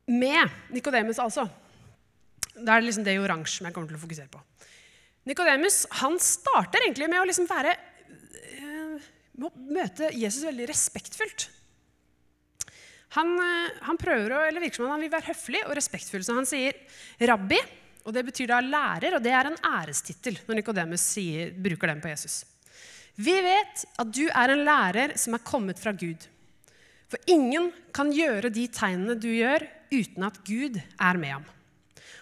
med 0.10 0.74
Nikodemus, 0.74 1.20
altså. 1.22 1.48
Det 2.54 2.70
er 2.74 2.84
liksom 2.84 3.06
det 3.06 3.16
i 3.16 3.22
oransje 3.22 3.64
jeg 3.64 3.74
kommer 3.74 3.90
til 3.92 3.98
å 3.98 4.04
fokusere 4.04 4.32
på. 4.34 4.42
Nikodemus 5.28 5.84
starter 6.24 6.86
egentlig 6.86 7.10
med 7.12 7.22
å 7.22 7.28
liksom 7.28 7.48
være 7.50 7.74
eh, 7.76 9.08
møte 9.70 10.12
Jesus 10.16 10.46
veldig 10.48 10.70
respektfullt. 10.72 11.50
Han, 13.18 13.34
eh, 13.42 13.82
han, 13.88 14.00
prøver 14.00 14.36
å, 14.36 14.46
eller 14.48 14.64
virker 14.64 14.82
som 14.82 14.94
han 14.94 15.04
vil 15.04 15.12
være 15.12 15.32
høflig 15.32 15.66
og 15.66 15.76
respektfull, 15.78 16.24
så 16.26 16.38
han 16.38 16.50
sier 16.50 16.78
'rabbi', 17.20 17.62
og 18.06 18.16
det 18.16 18.24
betyr 18.26 18.50
da 18.50 18.62
lærer, 18.64 19.18
og 19.18 19.24
det 19.24 19.34
er 19.36 19.50
en 19.50 19.60
ærestittel 19.66 20.40
når 20.48 20.62
Nikodemus 20.62 21.06
bruker 21.60 21.92
den 21.92 22.02
på 22.02 22.10
Jesus. 22.10 22.42
Vi 23.20 23.36
vet 23.44 23.84
at 24.00 24.12
du 24.16 24.30
er 24.30 24.54
en 24.54 24.64
lærer 24.64 25.18
som 25.20 25.36
er 25.36 25.44
kommet 25.44 25.82
fra 25.82 25.92
Gud. 25.92 26.24
For 27.12 27.20
ingen 27.28 27.72
kan 27.94 28.14
gjøre 28.14 28.52
de 28.54 28.68
tegnene 28.72 29.18
du 29.20 29.28
gjør, 29.34 29.66
uten 29.92 30.24
at 30.24 30.38
Gud 30.48 30.78
er 30.80 31.20
med 31.20 31.34
ham. 31.36 31.48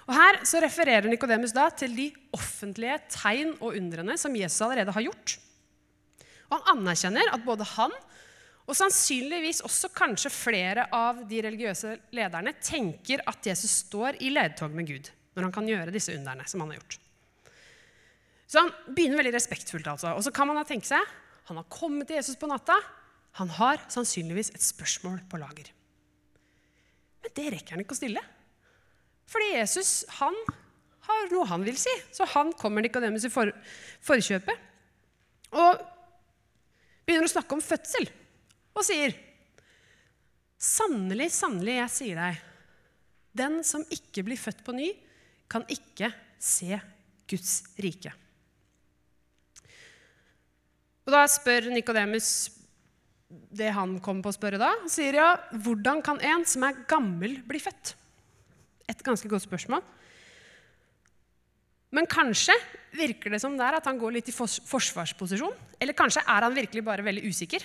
Og 0.07 0.15
Her 0.15 0.39
så 0.47 0.61
refererer 0.63 1.09
Nikodemus 1.11 1.53
til 1.75 1.95
de 1.97 2.07
offentlige 2.35 2.99
tegn 3.11 3.55
og 3.59 3.75
undrene 3.75 4.15
som 4.17 4.35
Jesus 4.35 4.61
allerede 4.63 4.93
har 4.95 5.07
gjort. 5.09 5.37
Og 6.47 6.55
Han 6.57 6.79
anerkjenner 6.79 7.33
at 7.33 7.43
både 7.43 7.67
han 7.75 7.91
og 8.67 8.75
sannsynligvis 8.75 9.61
også 9.63 9.89
kanskje 9.95 10.31
flere 10.31 10.87
av 10.91 11.21
de 11.27 11.39
religiøse 11.43 11.93
lederne 12.15 12.51
tenker 12.59 13.23
at 13.27 13.45
Jesus 13.47 13.83
står 13.85 14.19
i 14.19 14.31
ledtog 14.33 14.73
med 14.75 14.89
Gud 14.89 15.11
når 15.37 15.45
han 15.45 15.53
kan 15.55 15.69
gjøre 15.69 15.93
disse 15.93 16.15
underne 16.17 16.43
som 16.49 16.63
han 16.63 16.73
har 16.73 16.81
gjort. 16.81 16.97
Så 18.47 18.63
han 18.63 18.71
begynner 18.89 19.21
veldig 19.21 19.35
respektfullt. 19.35 19.87
altså. 19.87 20.15
Og 20.15 20.23
så 20.25 20.33
kan 20.35 20.49
man 20.49 20.59
da 20.59 20.65
tenke 20.67 20.87
seg 20.87 21.03
han 21.47 21.59
har 21.61 21.67
kommet 21.71 22.09
til 22.09 22.17
Jesus 22.17 22.35
på 22.35 22.47
natta. 22.49 22.75
Han 23.39 23.51
har 23.55 23.79
sannsynligvis 23.87 24.49
et 24.51 24.63
spørsmål 24.63 25.21
på 25.31 25.39
lager. 25.39 25.69
Men 27.23 27.35
det 27.37 27.45
rekker 27.53 27.75
han 27.75 27.83
ikke 27.85 27.95
å 27.95 27.99
stille. 28.01 28.23
Fordi 29.27 29.51
Jesus 29.57 30.01
han 30.19 30.35
har 31.07 31.29
noe 31.31 31.47
han 31.49 31.63
vil 31.65 31.77
si. 31.79 31.93
Så 32.15 32.27
han 32.33 32.51
kommer 32.59 32.83
Nikodemus 32.83 33.27
i 33.27 33.31
for, 33.33 33.51
forkjøpet 34.05 34.65
og 35.57 35.79
begynner 37.07 37.27
å 37.27 37.31
snakke 37.31 37.55
om 37.55 37.63
fødsel 37.63 38.09
og 38.75 38.83
sier 38.85 39.15
Sannelig, 40.57 41.27
sannelig, 41.35 41.75
jeg 41.77 41.93
sier 41.93 42.17
deg, 42.17 42.37
den 43.37 43.59
som 43.61 43.83
ikke 43.93 44.23
blir 44.25 44.39
født 44.41 44.63
på 44.65 44.73
ny, 44.73 44.87
kan 45.45 45.61
ikke 45.69 46.09
se 46.41 46.79
Guds 47.29 47.59
rike. 47.77 48.09
Og 51.05 51.13
Da 51.13 51.21
spør 51.29 51.69
Nikodemus 51.69 52.31
det 53.29 53.69
han 53.75 53.99
kom 54.03 54.23
på 54.25 54.33
å 54.33 54.35
spørre 54.35 54.57
da. 54.57 54.73
Han 54.81 54.91
sier 54.91 55.19
ja, 55.19 55.29
hvordan 55.53 56.01
kan 56.01 56.17
en 56.25 56.45
som 56.49 56.65
er 56.65 56.81
gammel, 56.89 57.37
bli 57.45 57.61
født? 57.61 57.93
Et 58.87 59.03
ganske 59.03 59.29
godt 59.29 59.45
spørsmål. 59.45 59.83
Men 61.95 62.07
kanskje 62.09 62.55
virker 62.95 63.31
det 63.31 63.39
som 63.41 63.55
det 63.55 63.63
er 63.63 63.77
at 63.77 63.87
han 63.87 63.99
går 63.99 64.17
litt 64.17 64.31
i 64.31 64.35
forsvarsposisjon. 64.35 65.55
Eller 65.79 65.95
kanskje 65.97 66.23
er 66.23 66.45
han 66.45 66.55
virkelig 66.55 66.83
bare 66.85 67.05
veldig 67.05 67.23
usikker. 67.29 67.63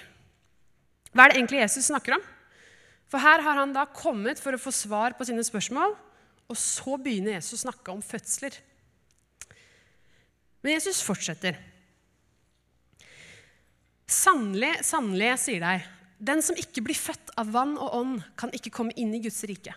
Hva 1.13 1.27
er 1.27 1.33
det 1.33 1.41
egentlig 1.41 1.63
Jesus 1.65 1.91
snakker 1.91 2.17
om? 2.17 2.25
For 3.11 3.21
her 3.21 3.43
har 3.45 3.59
han 3.61 3.75
da 3.75 3.85
kommet 3.93 4.41
for 4.41 4.57
å 4.57 4.61
få 4.61 4.73
svar 4.73 5.17
på 5.19 5.27
sine 5.29 5.43
spørsmål, 5.45 5.93
og 6.49 6.59
så 6.59 6.97
begynner 6.97 7.37
Jesus 7.37 7.59
å 7.59 7.65
snakke 7.67 7.93
om 7.93 8.01
fødsler. 8.05 8.57
Men 10.63 10.77
Jesus 10.79 11.03
fortsetter. 11.05 11.59
Sannelig, 14.09 14.79
sannelig, 14.87 15.35
sier 15.43 15.61
deg, 15.65 15.85
den 16.23 16.43
som 16.45 16.57
ikke 16.59 16.85
blir 16.87 16.97
født 16.97 17.35
av 17.41 17.51
vann 17.53 17.75
og 17.77 17.97
ånd, 17.99 18.19
kan 18.39 18.53
ikke 18.55 18.73
komme 18.73 18.95
inn 19.01 19.13
i 19.17 19.21
Guds 19.25 19.43
rike. 19.49 19.75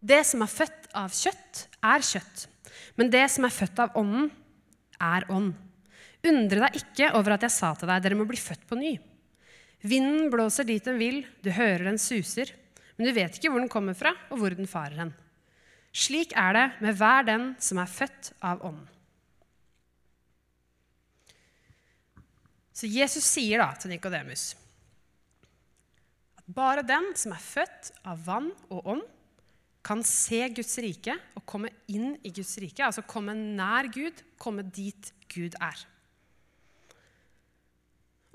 Det 0.00 0.22
som 0.24 0.42
er 0.44 0.52
født 0.52 0.88
av 0.96 1.12
kjøtt, 1.12 1.66
er 1.84 2.04
kjøtt, 2.04 2.46
men 2.96 3.12
det 3.12 3.26
som 3.32 3.44
er 3.44 3.52
født 3.52 3.82
av 3.84 3.98
ånden, 4.00 4.30
er 5.00 5.26
ånd. 5.32 5.52
Undre 6.26 6.66
deg 6.66 6.80
ikke 6.80 7.12
over 7.16 7.36
at 7.36 7.44
jeg 7.46 7.54
sa 7.54 7.72
til 7.76 7.88
deg, 7.88 8.02
dere 8.04 8.18
må 8.18 8.26
bli 8.28 8.40
født 8.40 8.66
på 8.68 8.76
ny. 8.80 8.94
Vinden 9.80 10.28
blåser 10.32 10.66
dit 10.68 10.84
den 10.84 11.00
vil, 11.00 11.22
du 11.40 11.48
hører 11.56 11.86
den 11.88 12.00
suser, 12.00 12.52
men 12.96 13.08
du 13.08 13.14
vet 13.16 13.36
ikke 13.36 13.52
hvor 13.52 13.62
den 13.62 13.72
kommer 13.72 13.96
fra, 13.96 14.12
og 14.28 14.42
hvor 14.42 14.56
den 14.56 14.68
farer 14.68 14.98
hen. 15.00 15.12
Slik 15.96 16.34
er 16.38 16.56
det 16.56 16.66
med 16.84 16.96
hver 17.00 17.24
den 17.26 17.46
som 17.58 17.80
er 17.82 17.90
født 17.90 18.32
av 18.44 18.60
Ånden. 18.68 18.88
Så 22.76 22.88
Jesus 22.88 23.26
sier 23.26 23.60
da 23.60 23.72
til 23.76 23.92
Nikodemus 23.92 24.54
at 26.38 26.46
bare 26.56 26.84
den 26.86 27.10
som 27.18 27.34
er 27.34 27.42
født 27.42 27.90
av 28.08 28.22
vann 28.24 28.46
og 28.70 28.86
ånd, 28.94 29.02
kan 29.86 30.02
se 30.04 30.42
Guds 30.52 30.76
rike 30.82 31.14
og 31.38 31.44
komme 31.48 31.70
inn 31.88 32.12
i 32.26 32.32
Guds 32.34 32.52
rike, 32.60 32.84
altså 32.84 33.04
komme 33.08 33.34
nær 33.36 33.88
Gud, 33.92 34.20
komme 34.40 34.64
dit 34.66 35.12
Gud 35.32 35.56
er. 35.56 35.86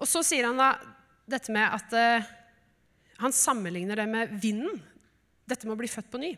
Og 0.01 0.09
så 0.09 0.23
sier 0.25 0.49
han 0.49 0.59
da 0.59 0.73
dette 1.29 1.53
med 1.53 1.65
at 1.77 1.93
uh, 1.95 2.33
han 3.21 3.35
sammenligner 3.35 4.01
det 4.01 4.07
med 4.11 4.33
vinden. 4.41 4.81
Dette 5.47 5.67
med 5.67 5.77
å 5.77 5.79
bli 5.79 5.89
født 5.89 6.09
på 6.11 6.19
ny. 6.21 6.33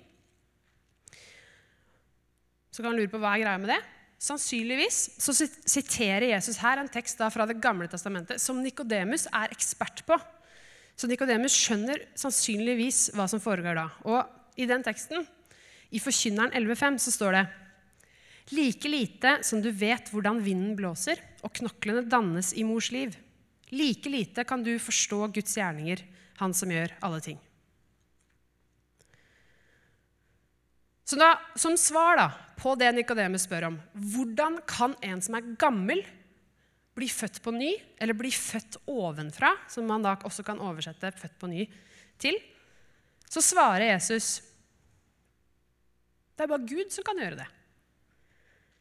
Så 2.69 2.83
kan 2.83 2.91
han 2.91 2.99
lure 2.99 3.11
på 3.11 3.19
hva 3.21 3.33
er 3.33 3.45
greia 3.45 3.61
med 3.61 3.71
det. 3.71 3.79
Sannsynligvis 4.21 4.99
så 5.21 5.33
siterer 5.33 6.31
Jesus 6.31 6.57
her 6.61 6.81
en 6.81 6.89
tekst 6.89 7.21
fra 7.33 7.45
Det 7.49 7.59
gamle 7.61 7.87
testamentet 7.89 8.41
som 8.41 8.59
Nikodemus 8.61 9.27
er 9.29 9.53
ekspert 9.53 10.03
på. 10.05 10.17
Så 10.97 11.09
Nikodemus 11.09 11.53
skjønner 11.53 12.01
sannsynligvis 12.17 13.11
hva 13.17 13.27
som 13.29 13.41
foregår 13.41 13.77
da. 13.77 13.87
Og 14.09 14.36
i 14.57 14.67
den 14.69 14.83
teksten, 14.85 15.25
i 15.93 16.01
Forkynneren 16.03 16.51
11,5, 16.51 16.99
så 17.05 17.13
står 17.13 17.37
det 17.37 17.45
Like 18.55 18.89
lite 18.89 19.37
som 19.43 19.61
du 19.61 19.69
vet 19.75 20.09
hvordan 20.11 20.39
vinden 20.43 20.75
blåser, 20.77 21.19
og 21.43 21.53
knoklene 21.59 22.05
dannes 22.07 22.53
i 22.55 22.63
mors 22.67 22.89
liv, 22.95 23.15
like 23.71 24.09
lite 24.09 24.45
kan 24.47 24.63
du 24.63 24.73
forstå 24.79 25.27
Guds 25.35 25.57
gjerninger, 25.57 26.03
han 26.39 26.53
som 26.55 26.71
gjør 26.71 26.95
alle 27.03 27.19
ting. 27.23 27.39
Så 31.07 31.15
da, 31.15 31.37
Som 31.55 31.77
svar 31.79 32.17
da, 32.19 32.27
på 32.59 32.75
det 32.75 32.89
Nikodemus 32.95 33.45
spør 33.47 33.69
om, 33.69 33.77
hvordan 33.93 34.59
kan 34.67 34.95
en 35.05 35.21
som 35.23 35.37
er 35.37 35.53
gammel, 35.59 36.01
bli 36.97 37.07
født 37.07 37.39
på 37.45 37.53
ny, 37.53 37.75
eller 38.01 38.17
bli 38.17 38.31
født 38.33 38.79
ovenfra, 38.89 39.53
som 39.69 39.85
man 39.87 40.03
da 40.03 40.15
også 40.25 40.43
kan 40.43 40.59
oversette 40.59 41.11
'født 41.13 41.37
på 41.39 41.47
ny' 41.47 41.67
til, 42.17 42.39
så 43.29 43.41
svarer 43.43 43.93
Jesus 43.93 44.41
det 46.37 46.45
er 46.45 46.51
bare 46.51 46.69
Gud 46.69 46.93
som 46.93 47.05
kan 47.05 47.17
gjøre 47.17 47.39
det. 47.39 47.47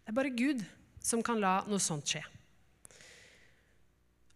Det 0.04 0.12
er 0.12 0.18
bare 0.18 0.34
Gud 0.36 0.60
som 1.02 1.22
kan 1.24 1.40
la 1.40 1.62
noe 1.66 1.80
sånt 1.82 2.12
skje. 2.12 2.20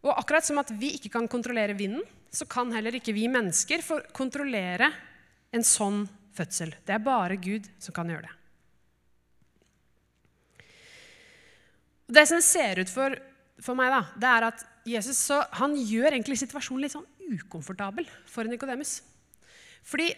Og 0.00 0.14
akkurat 0.14 0.46
som 0.46 0.58
at 0.62 0.72
vi 0.80 0.94
ikke 0.96 1.12
kan 1.12 1.28
kontrollere 1.28 1.76
vinden, 1.76 2.02
så 2.32 2.46
kan 2.48 2.72
heller 2.72 2.96
ikke 2.96 3.12
vi 3.12 3.26
mennesker 3.28 3.82
kontrollere 4.16 4.88
en 5.52 5.66
sånn 5.66 6.04
fødsel. 6.36 6.72
Det 6.86 6.94
er 6.94 7.04
bare 7.04 7.36
Gud 7.42 7.66
som 7.82 7.94
kan 7.94 8.08
gjøre 8.08 8.28
det. 8.28 8.36
Det 12.10 12.24
som 12.26 12.40
ser 12.42 12.80
ut 12.80 12.90
for, 12.90 13.14
for 13.62 13.78
meg, 13.78 13.92
da, 13.92 14.00
det 14.18 14.30
er 14.30 14.46
at 14.48 14.64
Jesus 14.88 15.20
så, 15.20 15.42
han 15.60 15.76
gjør 15.76 16.14
egentlig 16.14 16.40
situasjonen 16.40 16.86
litt 16.86 16.94
sånn 16.96 17.06
ukomfortabel 17.36 18.08
for 18.26 18.48
Nikodemus. 18.50 18.96
Fordi 19.86 20.08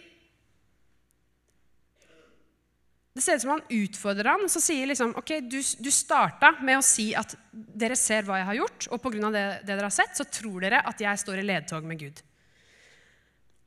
det 3.12 3.20
ser 3.20 3.36
ut 3.36 3.44
som 3.44 3.50
han 3.52 3.64
utfordrer 3.68 4.30
ham, 4.30 4.46
så 4.48 4.60
sier 4.62 4.88
liksom 4.88 5.12
ok, 5.20 5.34
du, 5.44 5.58
du 5.60 5.90
starta 5.92 6.54
med 6.64 6.78
å 6.78 6.84
si 6.84 7.10
at 7.18 7.34
dere 7.52 7.96
ser 7.98 8.24
hva 8.24 8.38
jeg 8.40 8.48
har 8.48 8.58
gjort, 8.62 8.86
og 8.88 9.02
pga. 9.04 9.32
Det, 9.34 9.42
det 9.66 9.74
dere 9.74 9.88
har 9.90 9.94
sett, 9.94 10.14
så 10.16 10.24
tror 10.24 10.64
dere 10.64 10.80
at 10.88 11.02
jeg 11.04 11.20
står 11.20 11.42
i 11.42 11.44
ledtog 11.44 11.84
med 11.88 12.00
Gud. 12.00 12.22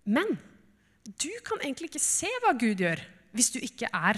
Men 0.10 0.34
du 1.06 1.30
kan 1.46 1.62
egentlig 1.62 1.92
ikke 1.92 2.02
se 2.02 2.32
hva 2.42 2.56
Gud 2.58 2.82
gjør, 2.82 3.04
hvis 3.38 3.52
du 3.54 3.60
ikke 3.62 3.92
er 3.94 4.18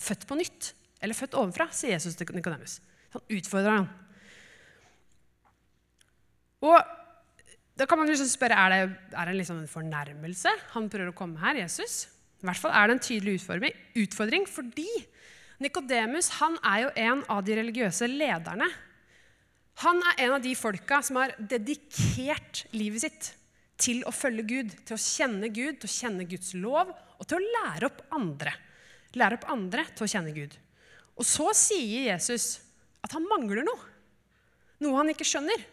født 0.00 0.24
på 0.28 0.38
nytt 0.40 0.72
eller 1.04 1.16
født 1.16 1.36
ovenfra, 1.36 1.68
sier 1.74 1.98
Jesus 1.98 2.16
til 2.16 2.32
Nikodemus. 2.32 2.78
Han 3.12 3.24
utfordrer 3.36 3.82
ham. 3.82 3.88
Og 6.64 6.78
da 7.76 7.84
kan 7.90 8.00
man 8.00 8.08
liksom 8.08 8.30
spørre 8.30 8.56
er 8.56 8.72
det 8.72 9.12
er 9.12 9.28
det 9.28 9.36
liksom 9.42 9.60
en 9.60 9.68
fornærmelse 9.70 10.52
han 10.72 10.88
prøver 10.88 11.12
å 11.12 11.16
komme 11.18 11.42
her, 11.42 11.58
Jesus. 11.60 12.06
I 12.44 12.48
hvert 12.50 12.60
fall 12.60 12.74
er 12.76 12.90
det 12.90 12.94
en 12.98 13.06
tydelig 13.06 13.38
utfordring, 14.04 14.44
fordi 14.44 14.90
Nikodemus 15.64 16.28
er 16.36 16.82
jo 16.82 16.90
en 17.00 17.22
av 17.32 17.40
de 17.46 17.56
religiøse 17.56 18.04
lederne. 18.10 18.66
Han 19.80 20.02
er 20.10 20.20
en 20.26 20.34
av 20.36 20.44
de 20.44 20.52
folka 20.52 20.98
som 21.02 21.22
har 21.22 21.32
dedikert 21.40 22.66
livet 22.76 23.06
sitt 23.06 23.30
til 23.80 24.04
å 24.04 24.12
følge 24.12 24.44
Gud, 24.44 24.76
til 24.84 24.98
å 24.98 25.00
kjenne 25.00 25.48
Gud, 25.48 25.80
til 25.80 25.88
å 25.88 25.94
kjenne 25.94 26.28
Guds 26.28 26.52
lov 26.52 26.92
og 26.92 27.24
til 27.24 27.40
å 27.40 27.48
lære 27.56 27.88
opp 27.88 28.04
andre. 28.12 28.52
Lære 29.16 29.40
opp 29.40 29.48
andre 29.56 29.88
til 29.96 30.04
å 30.04 30.12
kjenne 30.12 30.36
Gud. 30.36 30.52
Og 31.16 31.24
så 31.24 31.48
sier 31.56 32.10
Jesus 32.10 32.58
at 33.00 33.16
han 33.16 33.24
mangler 33.30 33.64
noe. 33.64 33.92
Noe 34.84 35.00
han 35.00 35.14
ikke 35.14 35.26
skjønner. 35.26 35.64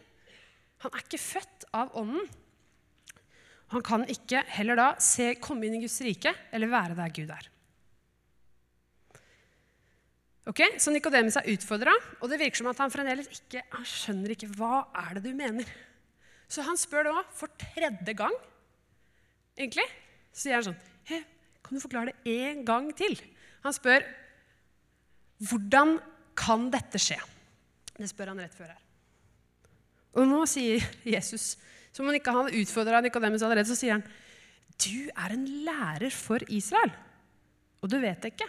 Han 0.86 0.96
er 0.96 1.04
ikke 1.04 1.20
født 1.20 1.68
av 1.76 1.92
Ånden. 2.00 2.24
Han 3.72 3.84
kan 3.84 4.04
ikke 4.10 4.42
heller 4.52 4.76
da 4.78 4.88
se, 5.00 5.32
komme 5.40 5.66
inn 5.66 5.78
i 5.78 5.82
Guds 5.84 5.96
rike 6.04 6.34
eller 6.52 6.70
være 6.72 6.96
der 6.98 7.14
Gud 7.16 7.32
er. 7.32 7.48
Ok, 10.50 10.60
Så 10.82 10.90
Nikodemus 10.90 11.38
er 11.38 11.46
utfordra, 11.52 11.92
og 12.20 12.30
det 12.30 12.40
virker 12.40 12.58
som 12.58 12.68
at 12.72 12.80
han 12.82 12.90
fremdeles 12.90 13.28
ikke 13.30 13.62
han 13.70 13.86
skjønner 13.86 14.34
ikke 14.34 14.50
hva 14.58 14.82
er 15.04 15.14
det 15.16 15.28
du 15.28 15.36
mener. 15.38 15.68
Så 16.50 16.64
han 16.66 16.76
spør 16.76 17.06
da 17.08 17.22
for 17.32 17.52
tredje 17.56 18.14
gang, 18.18 18.34
egentlig. 19.56 19.86
Så 20.32 20.46
sier 20.46 20.58
han 20.58 20.66
sånn 20.66 20.80
hey, 21.08 21.22
Kan 21.62 21.78
du 21.78 21.82
forklare 21.84 22.12
det 22.12 22.34
en 22.50 22.64
gang 22.66 22.90
til? 22.96 23.14
Han 23.62 23.74
spør 23.76 24.04
hvordan 25.42 25.96
kan 26.38 26.68
dette 26.70 27.00
skje? 27.02 27.18
Det 27.96 28.08
spør 28.10 28.32
han 28.32 28.42
rett 28.42 28.54
før 28.56 28.72
her. 28.72 28.80
Og 30.18 30.28
nå 30.28 30.42
sier 30.50 30.82
Jesus 31.06 31.54
som 31.92 32.08
om 32.08 32.16
ikke 32.16 32.34
han 32.34 32.50
utfordra 32.56 33.02
Nikodemus 33.04 33.44
allerede, 33.44 33.68
så 33.68 33.78
sier 33.78 33.98
han 33.98 34.06
du 34.82 35.12
er 35.12 35.34
en 35.34 35.44
lærer 35.66 36.10
for 36.14 36.42
Israel, 36.50 36.90
og 37.84 37.92
du 37.92 37.98
vet 38.02 38.24
det 38.24 38.32
ikke. 38.32 38.48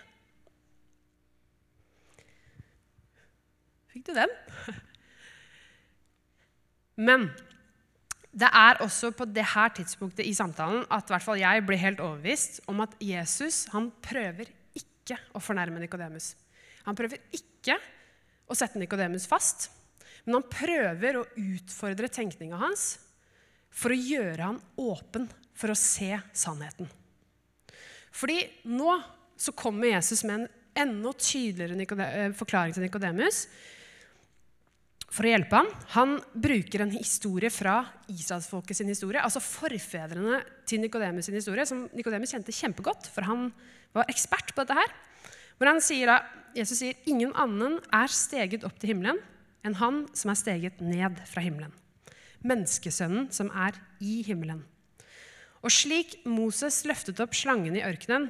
Fikk 3.93 4.07
du 4.07 4.15
den? 4.17 4.31
Men 7.07 7.27
det 8.33 8.49
er 8.49 8.81
også 8.81 9.11
på 9.13 9.27
dette 9.29 9.67
tidspunktet 9.77 10.25
i 10.25 10.33
samtalen 10.33 10.87
at 10.93 11.11
hvert 11.11 11.25
fall 11.25 11.41
jeg 11.41 11.65
blir 11.67 11.81
helt 11.81 12.01
overbevist 12.01 12.63
om 12.71 12.81
at 12.85 12.95
Jesus 13.03 13.67
han 13.73 13.91
prøver 14.01 14.49
ikke 14.73 15.19
å 15.35 15.41
fornærme 15.43 15.83
Nikodemus. 15.83 16.33
Han 16.87 16.97
prøver 16.97 17.21
ikke 17.35 17.77
å 18.49 18.57
sette 18.57 18.81
Nikodemus 18.81 19.27
fast, 19.29 19.69
men 20.25 20.39
han 20.39 20.49
prøver 20.49 21.19
å 21.19 21.27
utfordre 21.37 22.09
tenkninga 22.09 22.57
hans 22.61 22.95
for 23.73 23.93
å 23.93 23.97
gjøre 23.97 24.51
han 24.51 24.61
åpen 24.79 25.27
for 25.57 25.73
å 25.73 25.77
se 25.77 26.11
sannheten. 26.35 26.89
Fordi 28.13 28.39
nå 28.69 28.97
så 29.39 29.53
kommer 29.57 29.89
Jesus 29.89 30.23
med 30.27 30.43
en 30.43 30.49
enda 30.83 31.13
tydeligere 31.17 32.09
eh, 32.09 32.33
forklaring 32.37 32.75
til 32.75 32.85
Nikodemus 32.85 33.47
for 35.13 35.25
å 35.25 35.33
hjelpe 35.33 35.59
ham. 35.59 35.69
Han 35.93 36.15
bruker 36.33 36.85
en 36.85 36.93
historie 36.93 37.51
fra 37.53 37.79
Israelsfolket 38.09 38.79
sin 38.79 38.89
historie, 38.89 39.21
altså 39.21 39.41
forfedrene 39.43 40.41
til 40.69 40.81
Nikodemus 40.81 41.29
sin 41.29 41.37
historie, 41.37 41.65
som 41.69 41.85
Nikodemus 41.93 42.33
kjente 42.33 42.55
kjempegodt, 42.55 43.09
for 43.13 43.25
han 43.29 43.51
var 43.93 44.09
ekspert 44.09 44.55
på 44.55 44.63
dette 44.63 44.79
her. 44.79 44.95
Hvor 45.59 45.69
han 45.69 45.83
sier 45.85 46.09
da, 46.09 46.17
Jesus 46.57 46.81
sier 46.81 46.97
ingen 47.09 47.33
annen 47.37 47.77
er 47.93 48.09
steget 48.13 48.65
opp 48.65 48.81
til 48.81 48.93
himmelen 48.93 49.21
enn 49.63 49.77
han 49.79 50.03
som 50.17 50.33
er 50.33 50.37
steget 50.37 50.81
ned 50.83 51.21
fra 51.29 51.45
himmelen 51.45 51.73
menneskesønnen 52.47 53.29
som 53.33 53.49
er 53.51 53.77
i 54.03 54.21
himmelen. 54.27 54.61
Og 55.63 55.71
slik 55.71 56.17
Moses 56.27 56.81
løftet 56.87 57.21
opp 57.23 57.35
slangen 57.37 57.77
i 57.79 57.83
ørkenen, 57.85 58.29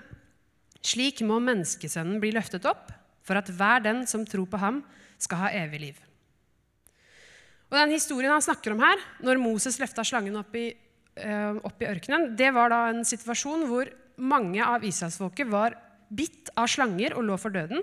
slik 0.86 1.24
må 1.26 1.40
menneskesønnen 1.42 2.20
bli 2.22 2.34
løftet 2.36 2.68
opp, 2.70 2.92
for 3.24 3.40
at 3.40 3.50
hver 3.50 3.82
den 3.86 4.04
som 4.10 4.26
tror 4.28 4.46
på 4.52 4.60
ham, 4.62 4.84
skal 5.24 5.46
ha 5.46 5.52
evig 5.56 5.80
liv. 5.80 6.00
Og 7.72 7.78
den 7.80 7.96
Historien 7.96 8.34
han 8.34 8.44
snakker 8.44 8.76
om 8.76 8.82
her, 8.84 9.00
når 9.24 9.40
Moses 9.42 9.80
løfta 9.82 10.04
slangen 10.06 10.36
opp 10.38 10.54
i, 10.60 10.68
øh, 11.18 11.56
opp 11.64 11.82
i 11.82 11.88
ørkenen, 11.90 12.36
det 12.38 12.52
var 12.54 12.70
da 12.70 12.82
en 12.92 13.06
situasjon 13.08 13.66
hvor 13.70 13.90
mange 14.18 14.62
av 14.62 14.84
israelsfolket 14.86 15.50
var 15.50 15.78
bitt 16.14 16.52
av 16.60 16.68
slanger 16.70 17.16
og 17.18 17.26
lå 17.26 17.38
for 17.42 17.56
døden. 17.56 17.82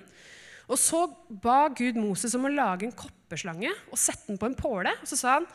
Og 0.70 0.78
så 0.78 1.02
ba 1.42 1.64
Gud 1.74 1.98
Moses 1.98 2.36
om 2.38 2.46
å 2.46 2.52
lage 2.52 2.86
en 2.86 2.94
kopperslange 2.94 3.72
og 3.90 3.98
sette 3.98 4.28
den 4.28 4.38
på 4.38 4.46
en 4.46 4.54
påle. 4.54 4.92
Og 5.02 5.10
så 5.10 5.18
sa 5.18 5.32
han 5.40 5.48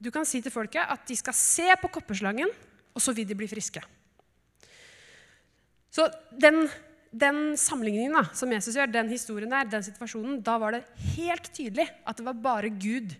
du 0.00 0.10
kan 0.12 0.26
si 0.28 0.40
til 0.42 0.52
folket 0.52 0.80
at 0.82 1.02
de 1.08 1.16
skal 1.18 1.36
se 1.36 1.66
på 1.80 1.90
kopperslangen, 1.92 2.50
og 2.94 3.02
så 3.04 3.12
vil 3.14 3.28
de 3.28 3.36
bli 3.38 3.48
friske. 3.50 3.82
Så 5.90 6.06
den, 6.30 6.64
den 7.10 7.56
sammenligningen 7.58 8.14
da, 8.16 8.24
som 8.36 8.52
Jesus 8.54 8.76
gjør, 8.78 8.90
den 8.94 9.10
historien 9.12 9.50
der, 9.52 9.68
den 9.68 9.84
situasjonen, 9.84 10.38
da 10.46 10.56
var 10.62 10.76
det 10.76 10.84
helt 11.16 11.50
tydelig 11.54 11.88
at 12.06 12.18
det 12.18 12.26
var 12.26 12.38
bare 12.40 12.70
Gud 12.72 13.16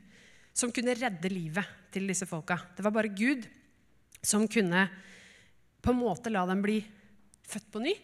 som 0.56 0.72
kunne 0.74 0.94
redde 0.98 1.30
livet 1.32 1.66
til 1.94 2.06
disse 2.10 2.28
folka. 2.30 2.58
Det 2.76 2.84
var 2.86 2.94
bare 2.94 3.12
Gud 3.12 3.46
som 4.22 4.46
kunne 4.50 4.86
på 5.80 5.92
en 5.92 6.00
måte 6.00 6.32
la 6.32 6.44
dem 6.48 6.62
bli 6.62 6.78
født 7.50 7.68
på 7.72 7.82
ny. 7.82 7.94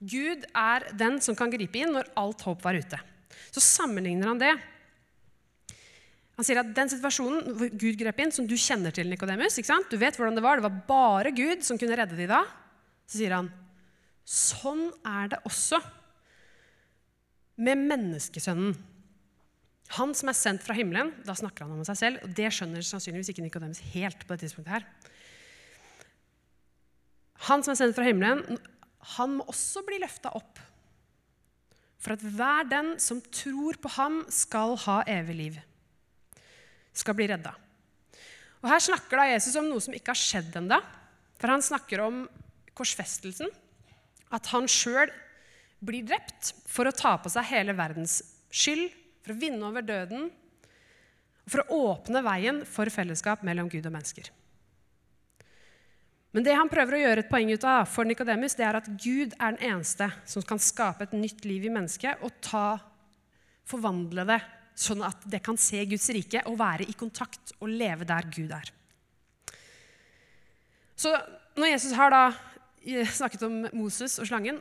Gud 0.00 0.46
er 0.56 0.86
den 0.96 1.18
som 1.20 1.36
kan 1.36 1.52
gripe 1.52 1.78
inn 1.78 1.92
når 1.94 2.08
alt 2.18 2.42
håp 2.46 2.62
var 2.64 2.78
ute. 2.78 2.98
Så 3.52 3.62
sammenligner 3.62 4.30
han 4.30 4.40
det. 4.40 4.54
Han 6.40 6.46
sier 6.48 6.56
at 6.62 6.70
den 6.72 6.88
situasjonen 6.88 7.52
hvor 7.52 7.68
Gud 7.68 7.98
grep 8.00 8.20
inn, 8.24 8.30
som 8.32 8.46
du 8.48 8.54
kjenner 8.56 8.94
til, 8.96 9.10
Nikodemus 9.12 9.58
Du 9.90 9.98
vet 10.00 10.16
hvordan 10.16 10.38
det 10.38 10.42
var. 10.42 10.56
Det 10.56 10.64
var 10.64 10.78
bare 10.88 11.32
Gud 11.36 11.60
som 11.66 11.76
kunne 11.76 11.98
redde 12.00 12.16
dem 12.16 12.30
da. 12.30 12.46
Så 13.04 13.20
sier 13.20 13.36
han 13.36 13.50
sånn 14.24 14.86
er 15.04 15.28
det 15.34 15.42
også 15.44 15.82
med 17.60 17.84
menneskesønnen. 17.90 18.72
Han 19.98 20.16
som 20.16 20.32
er 20.32 20.38
sendt 20.38 20.64
fra 20.64 20.78
himmelen. 20.80 21.12
Da 21.28 21.36
snakker 21.36 21.68
han 21.68 21.76
om 21.76 21.84
seg 21.84 22.00
selv. 22.00 22.24
og 22.24 22.32
Det 22.32 22.48
skjønner 22.56 22.88
sannsynligvis 22.88 23.34
ikke 23.34 23.44
Nikodemus 23.44 23.84
helt 23.92 24.24
på 24.24 24.32
det 24.32 24.46
tidspunktet 24.46 24.78
her. 24.78 24.90
Han 27.52 27.60
som 27.60 27.74
er 27.74 27.82
sendt 27.82 28.00
fra 28.00 28.08
himmelen, 28.08 28.60
han 29.18 29.36
må 29.36 29.44
også 29.52 29.84
bli 29.84 30.00
løfta 30.00 30.32
opp. 30.40 30.56
For 32.00 32.16
at 32.16 32.24
hver 32.24 32.64
den 32.70 32.94
som 32.96 33.20
tror 33.28 33.76
på 33.76 33.92
ham, 34.00 34.22
skal 34.32 34.80
ha 34.88 35.02
evig 35.20 35.36
liv. 35.36 35.66
Skal 36.96 37.16
bli 37.18 37.28
redda. 37.30 37.54
Og 38.60 38.68
Her 38.68 38.82
snakker 38.84 39.20
da 39.20 39.28
Jesus 39.30 39.56
om 39.56 39.68
noe 39.70 39.82
som 39.82 39.94
ikke 39.96 40.12
har 40.12 40.20
skjedd 40.20 40.58
ennå. 40.60 40.80
For 41.40 41.52
han 41.52 41.64
snakker 41.64 42.02
om 42.04 42.24
korsfestelsen. 42.76 43.48
At 44.30 44.50
han 44.52 44.68
sjøl 44.70 45.10
blir 45.80 46.04
drept 46.06 46.52
for 46.68 46.88
å 46.88 46.94
ta 46.94 47.16
på 47.20 47.32
seg 47.32 47.48
hele 47.50 47.74
verdens 47.76 48.20
skyld, 48.52 48.90
for 49.24 49.32
å 49.32 49.40
vinne 49.40 49.64
over 49.64 49.84
døden, 49.84 50.28
og 51.40 51.50
for 51.50 51.64
å 51.64 51.80
åpne 51.94 52.22
veien 52.24 52.60
for 52.68 52.90
fellesskap 52.92 53.42
mellom 53.46 53.70
Gud 53.72 53.88
og 53.88 53.94
mennesker. 53.94 54.28
Men 56.30 56.44
det 56.46 56.54
han 56.54 56.70
prøver 56.70 56.94
å 56.94 57.00
gjøre 57.00 57.24
et 57.24 57.30
poeng 57.32 57.48
ut 57.50 57.64
av 57.66 57.88
for 57.90 58.06
Nikodemus, 58.06 58.54
det 58.54 58.66
er 58.68 58.78
at 58.78 58.90
Gud 59.02 59.32
er 59.34 59.56
den 59.56 59.72
eneste 59.72 60.06
som 60.30 60.44
kan 60.46 60.60
skape 60.62 61.08
et 61.08 61.16
nytt 61.16 61.42
liv 61.48 61.66
i 61.66 61.72
mennesket 61.72 62.22
og 62.22 62.36
ta, 62.44 62.78
forvandle 63.66 64.26
det 64.28 64.38
sånn 64.80 65.02
at 65.04 65.24
det 65.28 65.42
kan 65.44 65.58
se 65.60 65.82
Guds 65.88 66.08
rike 66.16 66.42
og 66.48 66.58
være 66.60 66.88
i 66.88 66.96
kontakt 66.96 67.54
og 67.60 67.68
leve 67.68 68.08
der 68.08 68.28
Gud 68.32 68.52
er. 68.56 68.70
Så 71.00 71.12
når 71.56 71.74
Jesus 71.74 71.96
har 71.96 72.12
da 72.12 72.24
snakket 73.12 73.44
om 73.46 73.62
Moses 73.76 74.18
og 74.20 74.28
slangen, 74.28 74.60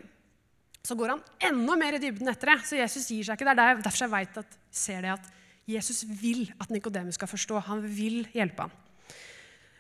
så 0.84 0.95
går 0.95 1.13
han 1.13 1.23
enda 1.49 1.75
mer 1.79 1.97
i 1.97 2.01
dybden 2.01 2.32
etter 2.32 2.53
det. 2.53 2.60
Så 2.67 2.79
Jesus 2.79 3.08
gir 3.12 3.25
seg 3.27 3.36
ikke. 3.36 3.47
Det 3.47 3.55
er 3.55 3.82
derfor 3.84 4.05
jeg 4.05 4.13
vet 4.13 4.39
at, 4.41 4.60
ser 4.71 5.03
det 5.05 5.15
at 5.17 5.32
Jesus 5.69 6.03
vil 6.08 6.47
at 6.60 6.71
Nikodemus 6.73 7.19
skal 7.19 7.29
forstå. 7.29 7.60
Han 7.67 7.84
vil 7.84 8.23
hjelpe 8.34 8.65
ham. 8.65 8.75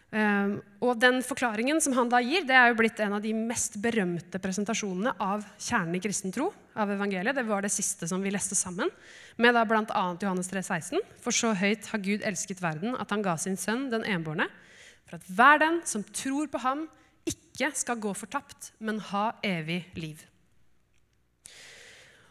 Um, 0.09 0.55
og 0.81 0.95
den 0.97 1.19
forklaringen 1.21 1.77
som 1.85 1.93
han 1.93 2.09
da 2.09 2.17
gir, 2.25 2.41
det 2.47 2.55
er 2.57 2.71
jo 2.71 2.77
blitt 2.79 2.97
en 3.03 3.13
av 3.19 3.21
de 3.21 3.29
mest 3.37 3.75
berømte 3.81 4.39
presentasjonene 4.41 5.11
av 5.21 5.43
kjernen 5.61 5.99
i 5.99 6.01
kristen 6.01 6.33
tro, 6.33 6.47
av 6.73 6.89
evangeliet. 6.89 7.37
Det 7.37 7.45
var 7.45 7.61
det 7.61 7.69
siste 7.73 8.07
som 8.09 8.23
vi 8.23 8.31
leste 8.33 8.57
sammen, 8.57 8.89
med 9.37 9.53
da 9.53 9.61
bl.a. 9.69 9.83
Johannes 10.17 10.49
3, 10.49 10.63
16. 10.65 11.03
For 11.21 11.35
så 11.35 11.53
høyt 11.53 11.91
har 11.91 12.01
Gud 12.01 12.25
elsket 12.25 12.63
verden, 12.63 12.97
at 12.97 13.13
han 13.13 13.25
ga 13.25 13.35
sin 13.37 13.59
sønn, 13.59 13.91
den 13.93 14.07
enbårne, 14.09 14.49
for 15.05 15.19
at 15.19 15.29
hver 15.29 15.61
den 15.61 15.77
som 15.89 16.05
tror 16.09 16.49
på 16.49 16.61
ham, 16.63 16.87
ikke 17.29 17.69
skal 17.77 17.99
gå 18.01 18.15
fortapt, 18.17 18.71
men 18.81 19.01
ha 19.11 19.27
evig 19.45 19.83
liv. 19.99 20.23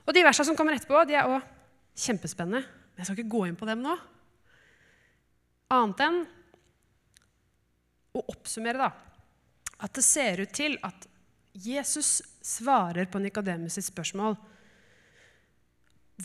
Og 0.08 0.14
De 0.16 0.24
versene 0.24 0.48
som 0.48 0.58
kommer 0.58 0.74
etterpå, 0.74 1.04
de 1.06 1.14
er 1.20 1.28
også 1.28 2.08
kjempespennende. 2.08 2.64
Men 2.64 3.02
jeg 3.02 3.06
skal 3.06 3.18
ikke 3.20 3.36
gå 3.36 3.44
inn 3.46 3.58
på 3.58 3.68
dem 3.68 3.84
nå. 3.84 3.94
Annet 5.76 6.02
enn 6.06 6.22
å 8.18 8.26
oppsummere 8.34 8.80
da, 8.80 8.90
at 9.78 9.94
det 9.94 10.04
ser 10.04 10.42
ut 10.42 10.54
til 10.54 10.76
at 10.86 11.06
Jesus 11.58 12.18
svarer 12.44 13.08
på 13.10 13.20
Nikodemus' 13.22 13.80
spørsmål. 13.90 14.36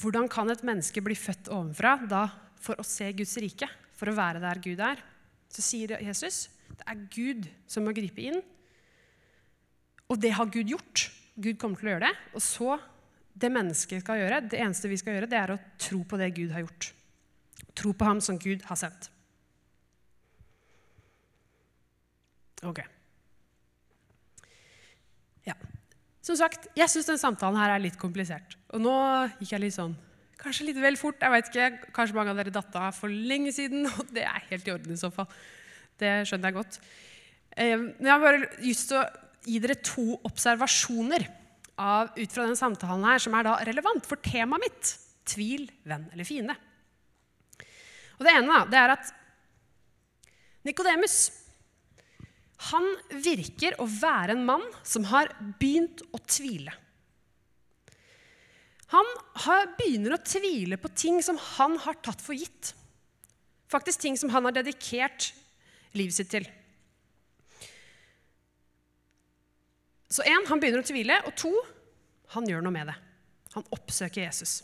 Hvordan 0.01 0.27
kan 0.29 0.49
et 0.49 0.63
menneske 0.65 1.01
bli 1.05 1.15
født 1.17 1.51
ovenfra 1.53 1.95
da 2.09 2.25
for 2.61 2.79
å 2.81 2.85
se 2.85 3.09
Guds 3.17 3.35
rike, 3.41 3.69
for 3.93 4.09
å 4.09 4.17
være 4.17 4.41
der 4.43 4.61
Gud 4.61 4.81
er? 4.81 5.01
Så 5.53 5.65
sier 5.65 5.95
Jesus 6.01 6.47
det 6.73 6.87
er 6.89 7.03
Gud 7.13 7.45
som 7.69 7.85
må 7.85 7.93
gripe 7.93 8.23
inn. 8.25 8.39
Og 10.09 10.17
det 10.21 10.33
har 10.33 10.49
Gud 10.49 10.71
gjort. 10.73 11.07
Gud 11.37 11.59
kommer 11.61 11.77
til 11.77 11.91
å 11.91 11.93
gjøre 11.93 12.09
det. 12.09 12.15
Og 12.33 12.41
så 12.41 12.77
det 13.33 13.49
mennesket 13.53 14.03
skal 14.03 14.21
gjøre, 14.21 14.41
det 14.49 14.59
eneste 14.61 14.89
vi 14.89 14.99
skal 15.01 15.17
gjøre, 15.17 15.29
det 15.29 15.39
er 15.39 15.53
å 15.55 15.61
tro 15.81 16.03
på 16.05 16.19
det 16.21 16.33
Gud 16.37 16.53
har 16.53 16.65
gjort. 16.65 16.89
Tro 17.77 17.93
på 17.97 18.05
ham 18.09 18.21
som 18.21 18.37
Gud 18.41 18.65
har 18.67 18.77
sendt. 18.77 19.09
Ok. 22.63 22.79
Ja. 25.47 25.55
Som 26.23 26.37
sagt, 26.39 26.69
jeg 26.77 26.87
syns 26.91 27.09
denne 27.09 27.21
samtalen 27.21 27.59
her 27.59 27.73
er 27.75 27.83
litt 27.83 27.99
komplisert. 27.99 28.55
Og 28.71 28.83
nå 28.83 28.95
gikk 29.41 29.55
jeg 29.55 29.65
litt 29.65 29.77
sånn 29.77 29.95
Kanskje 30.43 30.65
litt 30.67 30.79
vel 30.81 30.97
fort. 30.99 31.21
jeg 31.23 31.31
vet 31.31 31.49
ikke, 31.51 31.91
Kanskje 31.95 32.17
mange 32.17 32.33
av 32.33 32.39
dere 32.41 32.51
datt 32.51 32.73
av 32.75 32.95
for 32.97 33.11
lenge 33.11 33.53
siden. 33.55 33.85
Og 33.99 34.09
det 34.11 34.25
er 34.27 34.49
helt 34.49 34.67
i 34.67 34.73
orden 34.73 34.95
i 34.95 34.99
så 34.99 35.11
fall. 35.13 35.29
Det 35.99 36.11
skjønner 36.27 36.51
jeg 36.51 36.57
godt. 36.57 36.79
Eh, 37.55 37.77
men 37.77 38.09
jeg 38.09 38.11
har 38.11 38.23
bare 38.23 38.49
lyst 38.63 38.89
til 38.91 38.99
å 38.99 39.05
gi 39.47 39.59
dere 39.63 39.77
to 39.83 40.17
observasjoner 40.27 41.27
av, 41.79 42.11
ut 42.17 42.31
fra 42.33 42.45
denne 42.45 42.59
samtalen 42.59 43.07
her, 43.07 43.21
som 43.23 43.35
er 43.37 43.47
da 43.47 43.55
relevant 43.67 44.07
for 44.07 44.19
temaet 44.23 44.63
mitt 44.63 44.93
tvil, 45.31 45.67
venn 45.87 46.09
eller 46.11 46.27
fiende. 46.27 46.55
Og 48.19 48.25
Det 48.27 48.33
ene 48.33 48.51
da, 48.51 48.59
det 48.69 48.79
er 48.79 48.93
at 48.97 49.13
Nikodemus 50.63 51.17
han 52.69 52.85
virker 53.11 53.75
å 53.81 53.87
være 53.89 54.37
en 54.37 54.45
mann 54.47 54.63
som 54.87 55.07
har 55.09 55.31
begynt 55.59 56.03
å 56.15 56.21
tvile. 56.23 56.73
Han 58.93 59.07
har, 59.45 59.71
begynner 59.79 60.15
å 60.15 60.21
tvile 60.21 60.77
på 60.77 60.91
ting 60.93 61.17
som 61.25 61.39
han 61.57 61.79
har 61.81 61.97
tatt 62.05 62.21
for 62.21 62.37
gitt. 62.37 62.75
Faktisk 63.71 64.03
ting 64.03 64.19
som 64.19 64.29
han 64.29 64.45
har 64.45 64.53
dedikert 64.53 65.31
livet 65.97 66.13
sitt 66.13 66.29
til. 66.29 66.45
Så 70.13 70.21
én, 70.29 70.45
han 70.45 70.61
begynner 70.61 70.83
å 70.83 70.85
tvile. 70.85 71.17
Og 71.25 71.33
to, 71.41 71.51
han 72.35 72.45
gjør 72.45 72.61
noe 72.61 72.75
med 72.75 72.91
det. 72.91 72.97
Han 73.55 73.65
oppsøker 73.73 74.27
Jesus. 74.27 74.59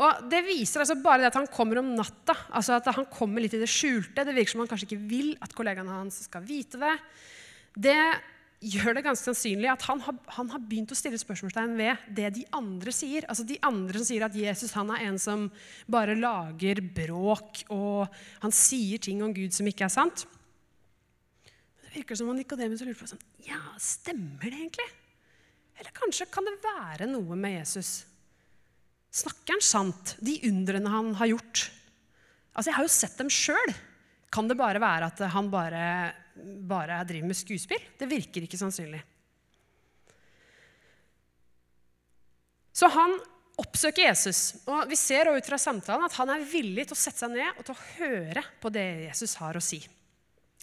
Og 0.00 0.26
Det 0.32 0.40
viser 0.46 0.80
altså 0.82 0.96
bare 1.02 1.20
det 1.22 1.30
at 1.30 1.38
han 1.42 1.48
kommer 1.52 1.82
om 1.82 1.92
natta, 1.92 2.34
altså 2.56 2.78
at 2.78 2.88
han 2.96 3.08
kommer 3.12 3.44
litt 3.44 3.54
i 3.56 3.60
det 3.60 3.68
skjulte. 3.68 4.24
Det 4.24 4.34
virker 4.34 4.54
som 4.54 4.62
han 4.64 4.70
kanskje 4.70 4.88
ikke 4.88 5.08
vil 5.10 5.32
at 5.44 5.54
kollegaene 5.56 5.92
hans 5.92 6.22
skal 6.24 6.44
vite 6.46 6.80
det. 6.80 6.94
Det 7.76 7.98
gjør 8.60 8.96
det 8.96 9.04
ganske 9.06 9.24
sannsynlig 9.24 9.70
at 9.72 9.84
han 9.88 10.02
har, 10.04 10.16
han 10.36 10.50
har 10.52 10.60
begynt 10.68 10.92
å 10.92 10.98
stille 10.98 11.20
spørsmålstegn 11.20 11.78
ved 11.78 12.10
det 12.16 12.28
de 12.36 12.44
andre 12.56 12.92
sier. 12.92 13.24
Altså 13.28 13.46
De 13.48 13.56
andre 13.64 14.00
som 14.00 14.08
sier 14.08 14.24
at 14.26 14.36
Jesus 14.36 14.74
han 14.76 14.92
er 14.92 15.06
en 15.08 15.20
som 15.20 15.46
bare 15.90 16.16
lager 16.18 16.82
bråk, 16.84 17.64
og 17.72 18.08
han 18.44 18.54
sier 18.56 19.00
ting 19.00 19.24
om 19.24 19.34
Gud 19.36 19.56
som 19.56 19.68
ikke 19.68 19.88
er 19.88 19.94
sant. 19.94 20.26
Det 21.80 21.92
virker 21.94 22.16
som 22.16 22.28
om 22.30 22.36
Nikodemus 22.38 22.84
lurer 22.84 22.98
på 22.98 23.08
sånn, 23.10 23.24
ja, 23.48 23.60
stemmer 23.80 24.46
det 24.46 24.56
egentlig? 24.60 24.90
Eller 25.80 25.96
kanskje 25.96 26.28
kan 26.30 26.44
det 26.46 26.60
være 26.62 27.08
noe 27.08 27.36
med 27.40 27.56
Jesus? 27.56 28.09
Snakker 29.10 29.56
han 29.56 29.64
sant? 29.64 30.14
De 30.22 30.36
undrene 30.48 30.90
han 30.90 31.14
har 31.18 31.32
gjort? 31.32 31.64
Altså, 32.54 32.70
Jeg 32.70 32.76
har 32.76 32.86
jo 32.86 32.94
sett 32.94 33.16
dem 33.18 33.30
sjøl. 33.32 33.74
Kan 34.30 34.46
det 34.46 34.58
bare 34.58 34.82
være 34.82 35.08
at 35.10 35.22
han 35.34 35.50
bare, 35.50 35.82
bare 36.70 37.00
driver 37.08 37.32
med 37.32 37.38
skuespill? 37.38 37.82
Det 37.98 38.06
virker 38.10 38.46
ikke 38.46 38.60
sannsynlig. 38.60 39.02
Så 42.70 42.88
han 42.94 43.16
oppsøker 43.60 44.06
Jesus. 44.06 44.62
Og 44.70 44.86
vi 44.88 44.96
ser 44.96 45.32
ut 45.34 45.46
fra 45.46 45.58
samtalen 45.60 46.06
at 46.06 46.16
han 46.20 46.30
er 46.32 46.46
villig 46.46 46.86
til 46.86 46.96
å 46.96 47.00
sette 47.00 47.24
seg 47.24 47.34
ned 47.34 47.58
og 47.58 47.66
til 47.66 47.74
å 47.74 47.82
høre 47.98 48.44
på 48.62 48.72
det 48.72 48.86
Jesus 49.10 49.34
har 49.42 49.58
å 49.58 49.64
si. 49.64 49.82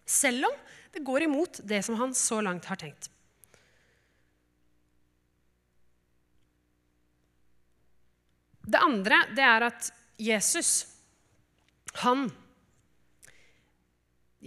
Selv 0.07 0.47
om 0.47 0.55
det 0.95 1.03
går 1.05 1.27
imot 1.27 1.59
det 1.67 1.83
som 1.85 1.99
han 1.99 2.15
så 2.15 2.39
langt 2.41 2.65
har 2.71 2.79
tenkt. 2.79 3.11
Det 8.67 8.81
andre 8.83 9.21
det 9.35 9.45
er 9.47 9.67
at 9.69 9.89
Jesus, 10.19 10.85
han 12.03 12.27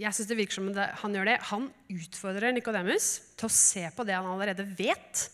jeg 0.01 0.15
synes 0.15 0.29
det 0.29 0.37
virker 0.39 0.55
som 0.55 0.69
det, 0.73 0.85
han 1.01 1.15
gjør 1.15 1.27
det, 1.27 1.37
han 1.51 1.65
utfordrer 1.91 2.53
Nikodemus 2.55 3.07
til 3.37 3.47
å 3.49 3.53
se 3.53 3.83
på 3.93 4.05
det 4.07 4.15
han 4.15 4.29
allerede 4.31 4.63
vet. 4.77 5.25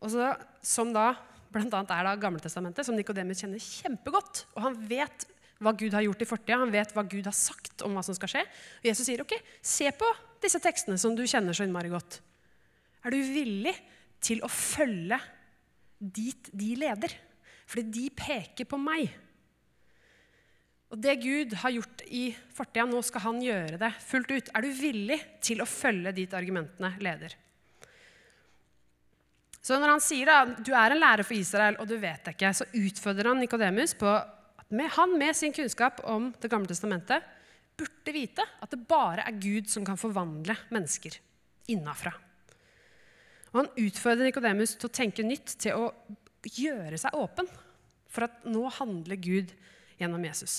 Og 0.00 0.12
så, 0.14 0.28
som 0.64 0.92
da 0.94 1.10
bl.a. 1.52 1.66
er 1.66 2.06
da 2.06 2.14
Gammeltestamentet, 2.20 2.86
som 2.86 2.96
Nikodemus 2.96 3.42
kjenner 3.42 3.62
kjempegodt. 3.62 4.44
Og 4.54 4.62
han 4.68 4.78
vet 4.88 5.26
hva 5.58 5.72
Gud 5.76 5.96
har 5.96 6.04
gjort 6.04 6.22
i 6.22 6.28
fortida, 6.28 6.60
han 6.60 6.72
vet 6.72 6.92
hva 6.94 7.04
Gud 7.08 7.26
har 7.26 7.36
sagt 7.36 7.84
om 7.86 7.96
hva 7.96 8.04
som 8.06 8.16
skal 8.16 8.32
skje. 8.32 8.44
Og 8.80 8.88
Jesus 8.90 9.08
sier, 9.08 9.24
ok, 9.24 9.34
se 9.64 9.90
på 9.96 10.10
disse 10.44 10.60
tekstene 10.62 11.00
som 11.00 11.16
du 11.16 11.24
kjenner 11.26 11.56
så 11.56 11.66
innmari 11.66 11.90
godt. 11.92 12.20
Er 13.04 13.14
du 13.14 13.18
villig 13.18 13.74
til 14.24 14.42
å 14.44 14.50
følge 14.52 15.18
dit 15.98 16.50
de 16.52 16.74
leder. 16.78 17.14
Fordi 17.66 17.86
de 17.90 18.10
peker 18.14 18.68
på 18.68 18.78
meg. 18.80 19.10
Og 20.92 21.00
det 21.02 21.16
Gud 21.18 21.56
har 21.62 21.74
gjort 21.74 22.04
i 22.14 22.28
fortida, 22.54 22.86
nå 22.86 23.00
skal 23.02 23.24
han 23.24 23.40
gjøre 23.42 23.80
det 23.80 23.90
fullt 24.06 24.30
ut. 24.30 24.52
Er 24.54 24.62
du 24.62 24.70
villig 24.70 25.18
til 25.42 25.62
å 25.62 25.68
følge 25.68 26.14
dit 26.14 26.36
argumentene 26.36 26.92
leder? 27.02 27.34
Så 29.66 29.80
når 29.82 29.96
han 29.96 30.02
sier 30.04 30.30
at 30.30 30.60
du 30.62 30.70
er 30.78 30.94
en 30.94 31.02
lærer 31.02 31.26
for 31.26 31.34
Israel, 31.34 31.78
og 31.82 31.88
du 31.90 31.96
vet 31.98 32.22
det 32.22 32.36
ikke, 32.36 32.52
så 32.54 32.68
utfordrer 32.70 33.32
han 33.32 33.42
Nikodemus 33.42 33.96
på 33.98 34.12
at 34.12 34.76
han 34.96 35.16
med 35.18 35.34
sin 35.38 35.54
kunnskap 35.54 36.00
om 36.10 36.32
Det 36.42 36.50
gamle 36.50 36.70
testamentet 36.70 37.22
burde 37.78 38.14
vite 38.14 38.42
at 38.62 38.70
det 38.72 38.86
bare 38.88 39.26
er 39.26 39.42
Gud 39.42 39.68
som 39.70 39.84
kan 39.86 39.98
forvandle 39.98 40.54
mennesker 40.70 41.18
innafra. 41.70 42.14
Og 43.56 43.62
han 43.62 43.86
utfordrer 43.86 44.28
Nikodemus 44.28 44.74
til 44.76 44.90
å 44.90 44.92
tenke 44.92 45.24
nytt, 45.24 45.54
til 45.56 45.78
å 45.80 45.86
gjøre 46.44 46.98
seg 47.00 47.14
åpen 47.16 47.48
for 48.12 48.26
at 48.26 48.42
nå 48.44 48.66
handler 48.76 49.16
Gud 49.16 49.54
gjennom 49.96 50.26
Jesus. 50.28 50.58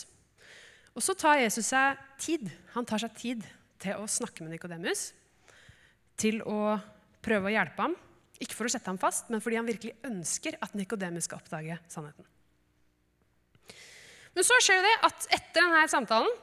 Og 0.97 1.05
så 1.05 1.13
tar 1.13 1.38
Jesus 1.43 1.69
seg 1.69 1.99
tid. 2.17 2.47
Han 2.73 2.88
tar 2.89 3.03
seg 3.03 3.13
tid 3.19 3.45
til 3.77 4.01
å 4.01 4.10
snakke 4.10 4.41
med 4.41 4.55
Nikodemus. 4.55 5.12
Til 6.17 6.41
å 6.41 6.73
prøve 7.21 7.51
å 7.51 7.53
hjelpe 7.53 7.86
ham. 7.86 7.93
Ikke 8.41 8.57
for 8.57 8.65
å 8.65 8.73
sette 8.73 8.89
ham 8.89 8.97
fast, 8.97 9.29
men 9.29 9.45
fordi 9.45 9.60
han 9.62 9.69
virkelig 9.69 9.93
ønsker 10.10 10.57
at 10.57 10.73
Nikodemus 10.73 11.29
skal 11.29 11.38
oppdage 11.38 11.77
sannheten. 11.93 12.25
Men 14.33 14.45
så 14.45 14.57
skjer 14.62 14.81
det 14.86 14.95
at 15.05 15.29
etter 15.38 15.62
denne 15.62 15.86
samtalen, 15.89 16.33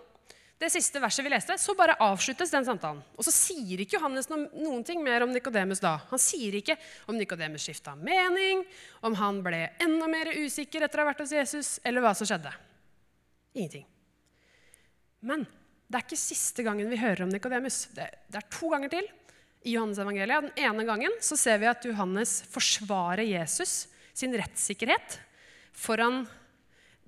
det 0.62 0.70
siste 0.70 1.00
verset 1.02 1.26
vi 1.26 1.32
leste, 1.32 1.56
så 1.58 1.74
bare 1.76 1.96
avsluttes 2.02 2.52
den 2.54 2.64
samtalen. 2.66 3.00
Og 3.18 3.26
så 3.26 3.32
sier 3.34 3.80
ikke 3.82 3.98
Johannes 3.98 4.28
noen 4.30 4.84
ting 4.86 5.02
mer 5.02 5.24
om 5.26 5.32
Nikodemus 5.34 5.82
da. 5.82 5.96
Han 6.12 6.20
sier 6.22 6.54
ikke 6.60 6.76
om 7.10 7.18
Nikodemus 7.18 7.66
skifta 7.66 7.96
mening, 7.98 8.62
om 9.04 9.16
han 9.18 9.42
ble 9.44 9.64
enda 9.82 10.06
mer 10.10 10.30
usikker 10.38 10.86
etter 10.86 11.02
å 11.02 11.04
ha 11.04 11.10
vært 11.10 11.24
hos 11.24 11.34
Jesus, 11.34 11.72
eller 11.84 12.04
hva 12.04 12.14
som 12.16 12.28
skjedde. 12.30 12.54
Ingenting. 13.54 13.84
Men 15.26 15.44
det 15.90 15.98
er 15.98 16.06
ikke 16.06 16.20
siste 16.20 16.64
gangen 16.66 16.88
vi 16.90 17.00
hører 17.02 17.26
om 17.26 17.34
Nikodemus. 17.34 17.88
Det, 17.96 18.06
det, 18.30 18.40
er 18.40 18.48
to 18.54 18.70
ganger 18.72 18.94
til 18.94 19.10
i 19.64 19.74
Johannes 19.74 20.00
evangeliet. 20.00 20.48
Den 20.48 20.70
ene 20.70 20.86
gangen 20.86 21.18
så 21.24 21.38
ser 21.40 21.60
vi 21.62 21.68
at 21.70 21.84
Johannes 21.88 22.38
forsvarer 22.52 23.26
Jesus 23.26 23.84
sin 24.14 24.34
rettssikkerhet 24.38 25.18
foran 25.74 26.22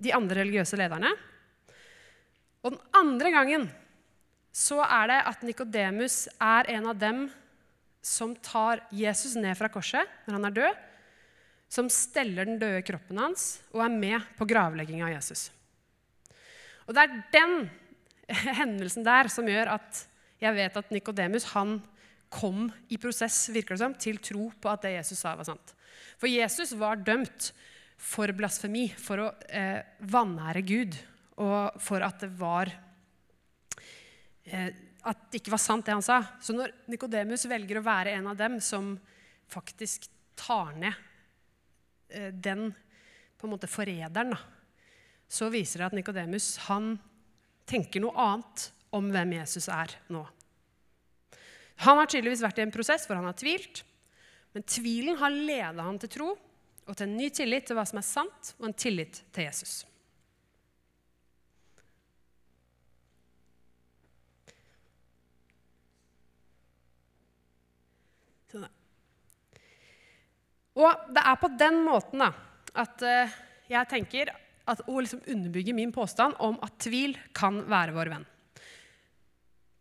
de 0.03 0.13
andre 0.13 0.43
religiøse 0.43 0.77
lederne. 0.79 1.13
Og 2.67 2.75
den 2.75 2.83
andre 2.99 3.31
gangen 3.31 3.67
så 4.51 4.81
er 4.83 5.07
det 5.07 5.17
at 5.29 5.43
Nikodemus 5.47 6.25
er 6.35 6.67
en 6.73 6.89
av 6.91 6.97
dem 6.99 7.27
som 8.03 8.33
tar 8.43 8.81
Jesus 8.91 9.37
ned 9.39 9.55
fra 9.55 9.69
korset 9.71 10.03
når 10.25 10.35
han 10.35 10.47
er 10.49 10.55
død, 10.57 10.81
som 11.71 11.91
steller 11.91 12.47
den 12.47 12.59
døde 12.59 12.83
kroppen 12.87 13.19
hans 13.21 13.47
og 13.71 13.85
er 13.85 13.95
med 13.95 14.27
på 14.35 14.47
gravlegginga 14.49 15.07
av 15.07 15.15
Jesus. 15.15 15.47
Og 16.87 16.95
det 16.95 17.03
er 17.05 17.17
den 17.35 17.55
hendelsen 18.59 19.07
der 19.07 19.31
som 19.31 19.47
gjør 19.47 19.77
at 19.77 20.03
jeg 20.43 20.55
vet 20.59 20.79
at 20.79 20.91
Nikodemus 20.93 21.47
kom 21.47 22.67
i 22.91 22.99
prosess 22.99 23.47
virker 23.55 23.77
det 23.77 23.83
som, 23.85 23.95
til 23.95 24.19
tro 24.19 24.49
på 24.51 24.71
at 24.71 24.83
det 24.83 24.97
Jesus 24.97 25.23
sa, 25.23 25.37
var 25.39 25.47
sant. 25.47 25.71
For 26.19 26.27
Jesus 26.27 26.75
var 26.77 26.99
dømt 26.99 27.53
for 27.97 28.29
blasfemi, 28.35 28.89
for 28.99 29.23
å 29.23 29.29
eh, 29.47 29.79
vanære 30.11 30.61
Gud, 30.67 30.97
og 31.37 31.77
for 31.81 32.03
at 32.05 32.23
det 32.23 32.31
var 32.39 32.71
eh, 34.45 34.69
At 35.07 35.27
det 35.31 35.39
ikke 35.41 35.53
var 35.53 35.61
sant, 35.61 35.85
det 35.85 35.93
han 35.93 36.03
sa. 36.03 36.19
Så 36.41 36.55
når 36.55 36.73
Nikodemus 36.91 37.45
velger 37.47 37.79
å 37.79 37.85
være 37.85 38.15
en 38.17 38.31
av 38.31 38.39
dem 38.39 38.57
som 38.63 38.95
faktisk 39.47 40.09
tar 40.35 40.73
ned 40.75 40.93
eh, 42.09 42.33
den 42.33 42.71
på 43.37 43.47
en 43.47 43.53
måte 43.53 43.69
forræderen, 43.69 44.33
så 45.29 45.51
viser 45.53 45.79
det 45.79 45.87
at 45.91 45.95
Nikodemus 45.95 46.55
tenker 47.67 48.01
noe 48.01 48.15
annet 48.17 48.69
om 48.95 49.09
hvem 49.11 49.35
Jesus 49.37 49.67
er 49.71 49.93
nå. 50.13 50.23
Han 51.85 51.99
har 51.99 52.09
tydeligvis 52.09 52.41
vært 52.41 52.61
i 52.61 52.65
en 52.65 52.73
prosess 52.73 53.05
hvor 53.05 53.19
han 53.19 53.27
har 53.29 53.37
tvilt, 53.37 53.83
men 54.55 54.65
tvilen 54.65 55.19
har 55.19 55.35
ledet 55.35 55.83
han 55.83 55.99
til 56.01 56.13
tro 56.15 56.31
og 56.87 56.95
til 56.95 57.05
en 57.05 57.17
ny 57.19 57.27
tillit 57.35 57.67
til 57.67 57.77
hva 57.77 57.83
som 57.85 57.99
er 57.99 58.07
sant, 58.07 58.53
og 58.57 58.69
en 58.69 58.77
tillit 58.79 59.19
til 59.35 59.45
Jesus. 59.45 59.83
Og 70.77 71.09
det 71.13 71.23
er 71.25 71.39
på 71.41 71.49
den 71.57 71.81
måten 71.85 72.21
da, 72.21 72.31
at 72.77 73.03
uh, 73.03 73.37
jeg 73.67 73.89
tenker 73.89 74.31
at, 74.67 74.83
å 74.85 74.99
liksom 75.01 75.23
underbygge 75.25 75.75
min 75.75 75.93
påstand 75.95 76.37
om 76.43 76.59
at 76.63 76.75
tvil 76.83 77.15
kan 77.35 77.63
være 77.69 77.95
vår 77.95 78.11
venn. 78.13 78.27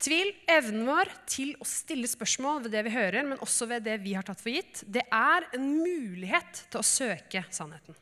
Tvil, 0.06 0.28
evnen 0.52 0.84
vår 0.86 1.10
til 1.28 1.54
å 1.60 1.66
stille 1.66 2.08
spørsmål 2.08 2.66
ved 2.66 2.74
det 2.76 2.82
vi 2.86 2.94
hører, 2.94 3.24
men 3.24 3.40
også 3.42 3.68
ved 3.70 3.86
det 3.86 3.96
vi 4.02 4.12
har 4.16 4.26
tatt 4.26 4.42
for 4.42 4.52
gitt, 4.52 4.82
det 4.92 5.06
er 5.08 5.46
en 5.56 5.70
mulighet 5.80 6.66
til 6.68 6.82
å 6.82 6.86
søke 6.86 7.42
sannheten. 7.48 7.96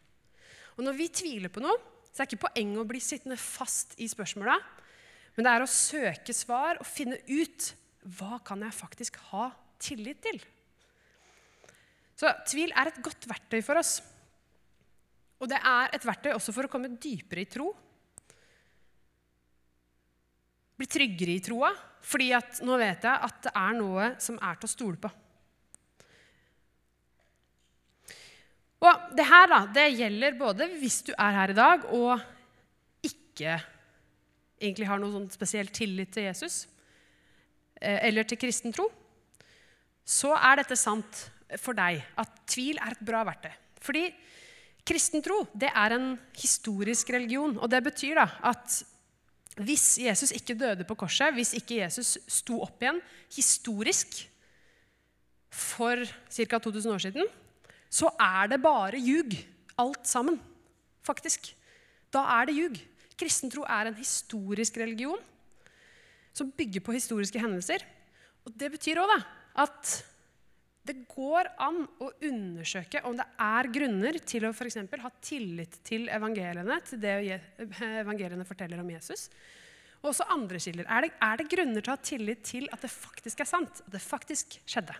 Og 0.75 0.83
når 0.83 0.99
vi 0.99 1.11
tviler 1.15 1.53
på 1.55 1.63
noe, 1.63 1.77
så 2.11 2.23
er 2.23 2.27
det 2.27 2.35
ikke 2.35 2.49
poenget 2.49 2.83
å 2.83 2.89
bli 2.89 3.03
sittende 3.03 3.39
fast 3.39 3.95
i 4.03 4.09
spørsmåla, 4.11 4.59
men 5.35 5.47
det 5.47 5.53
er 5.55 5.65
å 5.65 5.71
søke 5.71 6.35
svar 6.35 6.79
og 6.83 6.87
finne 6.87 7.19
ut 7.31 7.71
hva 8.19 8.39
kan 8.47 8.63
jeg 8.63 8.77
faktisk 8.77 9.19
ha 9.31 9.49
tillit 9.83 10.21
til. 10.23 10.43
Så 12.15 12.31
tvil 12.47 12.73
er 12.75 12.91
et 12.91 13.01
godt 13.03 13.27
verktøy 13.31 13.61
for 13.65 13.81
oss. 13.81 13.99
Og 15.43 15.51
det 15.51 15.59
er 15.59 15.91
et 15.97 16.07
verktøy 16.07 16.33
også 16.35 16.55
for 16.55 16.67
å 16.67 16.73
komme 16.73 16.93
dypere 16.95 17.43
i 17.43 17.51
tro. 17.51 17.73
Bli 20.75 20.87
tryggere 20.91 21.35
i 21.35 21.43
troa, 21.43 21.71
fordi 22.05 22.31
at 22.35 22.63
nå 22.67 22.79
vet 22.81 23.05
jeg 23.07 23.27
at 23.29 23.45
det 23.47 23.53
er 23.59 23.77
noe 23.79 24.09
som 24.23 24.39
er 24.43 24.59
til 24.59 24.71
å 24.71 24.73
stole 24.73 25.01
på. 25.03 25.11
Og 28.85 29.15
det 29.17 29.25
her 29.29 29.49
da, 29.49 29.61
det 29.73 29.87
gjelder 29.95 30.37
både 30.39 30.69
hvis 30.77 31.01
du 31.07 31.13
er 31.15 31.39
her 31.39 31.53
i 31.55 31.57
dag 31.57 31.87
og 31.97 32.21
ikke 33.07 33.57
egentlig 34.61 34.89
har 34.89 35.01
noen 35.01 35.15
sånn 35.15 35.31
spesiell 35.33 35.71
tillit 35.73 36.13
til 36.15 36.29
Jesus 36.29 36.65
eh, 37.81 38.05
eller 38.09 38.29
til 38.29 38.41
kristen 38.41 38.75
tro, 38.77 38.91
så 40.05 40.35
er 40.37 40.61
dette 40.61 40.77
sant 40.77 41.25
for 41.61 41.77
deg 41.77 42.03
at 42.21 42.41
tvil 42.51 42.81
er 42.81 42.95
et 42.95 43.05
bra 43.07 43.23
verktøy. 43.27 43.53
Fordi 43.85 44.05
Kristentro 44.85 45.45
det 45.57 45.71
er 45.73 45.95
en 45.97 46.11
historisk 46.37 47.11
religion. 47.15 47.57
og 47.59 47.71
Det 47.71 47.83
betyr 47.85 48.21
da 48.21 48.29
at 48.51 48.83
hvis 49.63 49.99
Jesus 50.03 50.33
ikke 50.35 50.57
døde 50.59 50.85
på 50.85 50.97
korset, 50.99 51.35
hvis 51.35 51.55
ikke 51.55 51.79
Jesus 51.85 52.17
sto 52.27 52.59
opp 52.65 52.83
igjen 52.83 52.99
historisk 53.37 54.25
for 55.55 56.03
ca. 56.05 56.59
2000 56.59 56.91
år 56.91 57.05
siden, 57.05 57.29
så 57.89 58.11
er 58.19 58.51
det 58.51 58.63
bare 58.63 58.99
ljug, 58.99 59.37
alt 59.79 60.09
sammen. 60.09 60.41
Faktisk. 61.07 61.53
Da 62.13 62.25
er 62.41 62.49
det 62.49 62.57
ljug. 62.57 62.81
Kristentro 63.19 63.63
er 63.63 63.87
en 63.87 63.95
historisk 63.95 64.77
religion 64.83 65.21
som 66.35 66.51
bygger 66.51 66.83
på 66.83 66.97
historiske 66.97 67.39
hendelser. 67.39 67.85
Og 68.45 68.53
Det 68.59 68.73
betyr 68.75 68.99
òg 68.99 69.23
at 69.55 69.93
det 70.85 70.97
går 71.09 71.49
an 71.65 71.79
å 72.05 72.11
undersøke 72.29 73.01
om 73.09 73.17
det 73.17 73.25
er 73.41 73.69
grunner 73.73 74.19
til 74.21 74.45
å 74.45 74.53
for 74.53 74.69
ha 75.01 75.11
tillit 75.25 75.79
til 75.87 76.11
evangeliene, 76.13 76.77
til 76.85 77.01
det 77.01 77.15
evangeliene 78.03 78.45
forteller 78.45 78.83
om 78.83 78.91
Jesus. 78.93 79.31
Og 80.03 80.11
også 80.11 80.27
andre 80.29 80.61
kilder. 80.61 80.85
Er 80.85 81.09
er 81.09 81.41
det 81.41 81.49
grunner 81.49 81.81
til 81.81 81.93
å 81.93 81.97
ha 81.97 82.03
tillit 82.05 82.45
til 82.45 82.69
at 82.71 82.85
det 82.85 82.93
faktisk 82.93 83.41
er 83.41 83.49
sant? 83.49 83.81
At 83.87 83.97
det 83.97 84.03
faktisk 84.05 84.59
skjedde? 84.69 84.93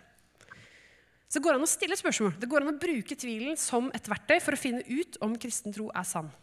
Så 1.29 1.37
det 1.37 1.45
går 1.45 1.59
an 1.59 1.67
å 1.67 1.69
stille 1.69 1.97
spørsmål. 1.99 2.33
Det 2.41 2.49
går 2.49 2.65
an 2.65 2.73
å 2.73 2.79
bruke 2.81 3.15
tvilen 3.15 3.57
som 3.57 3.91
et 3.93 4.09
verktøy 4.09 4.39
for 4.41 4.57
å 4.57 4.61
finne 4.61 4.81
ut 4.89 5.17
om 5.21 5.37
kristen 5.37 5.73
tro 5.75 5.91
er 5.93 6.05
sann. 6.09 6.33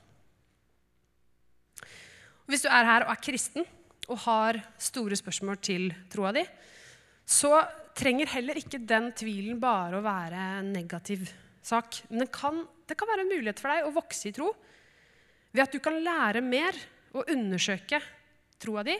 Hvis 2.46 2.62
du 2.62 2.70
er 2.70 2.87
her 2.87 3.07
og 3.07 3.14
er 3.14 3.22
kristen 3.22 3.66
og 4.11 4.18
har 4.26 4.59
store 4.78 5.18
spørsmål 5.18 5.59
til 5.62 5.90
troa 6.12 6.31
di, 6.37 6.42
så 7.26 7.57
trenger 7.98 8.31
heller 8.35 8.59
ikke 8.61 8.81
den 8.88 9.11
tvilen 9.16 9.61
bare 9.62 9.98
å 9.98 10.05
være 10.05 10.42
en 10.59 10.72
negativ 10.74 11.26
sak. 11.62 12.02
Men 12.11 12.24
det 12.24 12.31
kan, 12.35 12.62
det 12.88 12.96
kan 12.98 13.11
være 13.11 13.26
en 13.26 13.33
mulighet 13.33 13.62
for 13.62 13.72
deg 13.72 13.88
å 13.88 13.94
vokse 13.94 14.31
i 14.31 14.35
tro 14.37 14.50
ved 15.52 15.64
at 15.66 15.74
du 15.74 15.81
kan 15.85 15.98
lære 16.00 16.40
mer 16.44 16.76
og 17.12 17.28
undersøke 17.33 18.00
troa 18.62 18.85
di. 18.87 18.96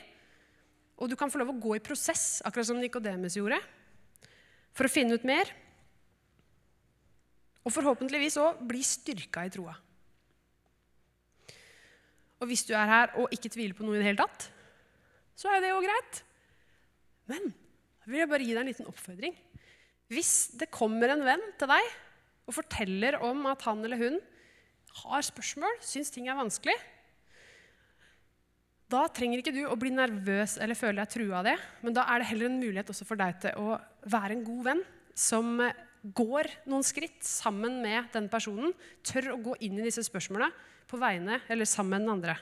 Og 1.00 1.11
du 1.11 1.16
kan 1.18 1.33
få 1.33 1.40
lov 1.40 1.55
å 1.55 1.61
gå 1.61 1.76
i 1.78 1.85
prosess, 1.85 2.42
akkurat 2.46 2.68
som 2.68 2.78
Nikodemus 2.78 3.38
gjorde, 3.38 3.59
for 4.76 4.87
å 4.87 4.92
finne 4.92 5.16
ut 5.16 5.24
mer. 5.26 5.48
Og 7.62 7.72
forhåpentligvis 7.74 8.38
òg 8.42 8.61
bli 8.68 8.83
styrka 8.87 9.46
i 9.46 9.52
troa. 9.55 9.74
Og 12.42 12.50
hvis 12.50 12.66
du 12.66 12.74
er 12.74 12.90
her 12.90 13.16
og 13.22 13.33
ikke 13.35 13.50
tviler 13.55 13.74
på 13.78 13.87
noe 13.87 13.96
i 13.96 14.02
det 14.02 14.09
hele 14.11 14.22
tatt, 14.22 14.48
så 15.38 15.50
er 15.50 15.62
det 15.62 15.70
jo 15.72 15.83
greit. 15.83 16.22
Men 17.31 17.52
vil 18.12 18.22
jeg 18.22 18.31
bare 18.31 18.46
gi 18.46 18.55
deg 18.55 18.62
en 18.62 18.70
liten 18.70 18.90
oppfordring. 18.90 19.37
Hvis 20.12 20.33
det 20.61 20.70
kommer 20.72 21.14
en 21.14 21.25
venn 21.25 21.44
til 21.61 21.70
deg 21.70 21.92
og 22.48 22.57
forteller 22.59 23.18
om 23.25 23.46
at 23.51 23.64
han 23.64 23.85
eller 23.87 24.01
hun 24.01 24.18
har 25.03 25.25
spørsmål, 25.25 25.79
syns 25.81 26.12
ting 26.12 26.29
er 26.29 26.37
vanskelig, 26.37 26.75
da 28.92 29.07
trenger 29.09 29.40
ikke 29.40 29.55
du 29.57 29.62
å 29.64 29.79
bli 29.81 29.92
nervøs 29.94 30.59
eller 30.61 30.77
føle 30.77 31.01
deg 31.01 31.12
trua 31.14 31.38
av 31.40 31.46
det, 31.48 31.55
men 31.81 31.96
da 31.96 32.05
er 32.12 32.20
det 32.20 32.29
heller 32.29 32.51
en 32.51 32.61
mulighet 32.61 32.92
også 32.92 33.07
for 33.09 33.20
deg 33.20 33.38
til 33.40 33.57
å 33.57 33.79
være 34.12 34.37
en 34.37 34.44
god 34.44 34.66
venn 34.66 34.83
som 35.16 35.55
går 36.03 36.51
noen 36.68 36.85
skritt 36.85 37.22
sammen 37.25 37.79
med 37.85 38.11
den 38.12 38.29
personen, 38.29 38.75
tør 39.07 39.33
å 39.33 39.40
gå 39.40 39.57
inn 39.64 39.79
i 39.79 39.87
disse 39.87 40.05
spørsmåla 40.05 40.51
på 40.90 41.01
vegne 41.01 41.40
eller 41.48 41.68
sammen 41.68 42.03
med 42.03 42.05
den 42.05 42.14
andre. 42.18 42.37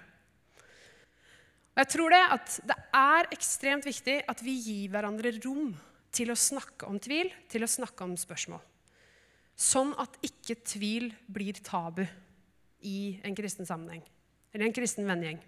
Jeg 1.80 1.88
tror 1.94 2.12
det 2.12 2.20
at 2.34 2.56
det 2.68 2.76
er 2.92 3.28
ekstremt 3.32 3.86
viktig 3.88 4.18
at 4.28 4.40
vi 4.44 4.52
gir 4.60 4.90
hverandre 4.92 5.32
rom 5.38 5.70
til 6.12 6.32
å 6.32 6.36
snakke 6.36 6.88
om 6.90 6.98
tvil, 7.00 7.30
til 7.48 7.64
å 7.64 7.70
snakke 7.70 8.04
om 8.04 8.16
spørsmål. 8.20 8.60
Sånn 9.56 9.94
at 10.00 10.18
ikke 10.24 10.58
tvil 10.66 11.08
blir 11.30 11.56
tabu 11.64 12.02
i 12.84 13.20
en 13.24 13.36
kristen 13.36 13.68
sammenheng 13.68 14.02
eller 14.52 14.66
en 14.66 14.74
kristen 14.76 15.08
vennegjeng. 15.08 15.38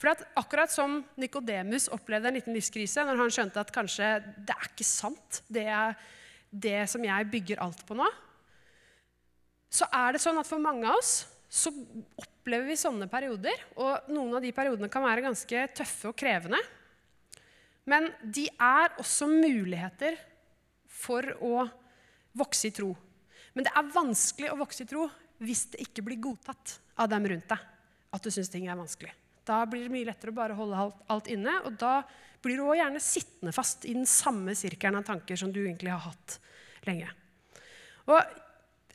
For 0.00 0.10
at 0.10 0.24
akkurat 0.36 0.72
som 0.72 0.98
Nikodemus 1.20 1.88
opplevde 1.94 2.28
en 2.28 2.36
liten 2.36 2.56
livskrise 2.56 3.04
når 3.06 3.22
han 3.22 3.32
skjønte 3.32 3.62
at 3.62 3.72
kanskje 3.72 4.10
det 4.36 4.56
er 4.56 4.68
ikke 4.68 4.86
sant, 4.88 5.40
det 5.48 5.64
er 5.70 5.96
det 6.50 6.84
som 6.90 7.04
jeg 7.04 7.30
bygger 7.30 7.62
alt 7.62 7.80
på 7.86 7.96
nå, 7.98 8.08
så 9.72 9.88
er 9.96 10.14
det 10.14 10.22
sånn 10.22 10.38
at 10.38 10.50
for 10.50 10.62
mange 10.62 10.86
av 10.90 11.00
oss 11.00 11.22
så 11.48 11.72
opplever 11.72 12.33
vi 12.44 12.76
sånne 12.78 13.08
perioder. 13.10 13.56
Og 13.80 14.10
noen 14.12 14.36
av 14.36 14.44
de 14.44 14.52
periodene 14.54 14.90
kan 14.92 15.04
være 15.04 15.24
ganske 15.24 15.66
tøffe 15.76 16.10
og 16.10 16.18
krevende. 16.18 16.60
Men 17.88 18.08
de 18.22 18.46
er 18.52 18.94
også 19.00 19.28
muligheter 19.28 20.16
for 20.88 21.26
å 21.44 21.66
vokse 22.34 22.68
i 22.68 22.74
tro. 22.74 22.94
Men 23.54 23.66
det 23.66 23.74
er 23.76 23.92
vanskelig 23.94 24.50
å 24.52 24.58
vokse 24.58 24.84
i 24.84 24.88
tro 24.90 25.06
hvis 25.44 25.66
det 25.72 25.82
ikke 25.84 26.04
blir 26.06 26.22
godtatt 26.22 26.78
av 27.00 27.10
dem 27.10 27.26
rundt 27.30 27.50
deg 27.50 27.70
at 28.14 28.22
du 28.22 28.30
syns 28.30 28.50
ting 28.52 28.68
er 28.70 28.78
vanskelig. 28.78 29.12
Da 29.44 29.58
blir 29.68 29.84
det 29.84 29.92
mye 29.92 30.06
lettere 30.08 30.32
å 30.32 30.36
bare 30.36 30.56
holde 30.56 30.86
alt 31.12 31.28
inne, 31.28 31.58
og 31.66 31.74
da 31.80 31.98
blir 32.44 32.60
du 32.60 32.64
òg 32.68 32.78
gjerne 32.78 33.02
sittende 33.02 33.52
fast 33.56 33.84
i 33.88 33.94
den 33.96 34.06
samme 34.08 34.54
sirkelen 34.56 35.00
av 35.00 35.06
tanker 35.08 35.36
som 35.40 35.52
du 35.52 35.60
egentlig 35.64 35.92
har 35.92 36.04
hatt 36.06 36.38
lenge. 36.86 37.10
Og 38.08 38.20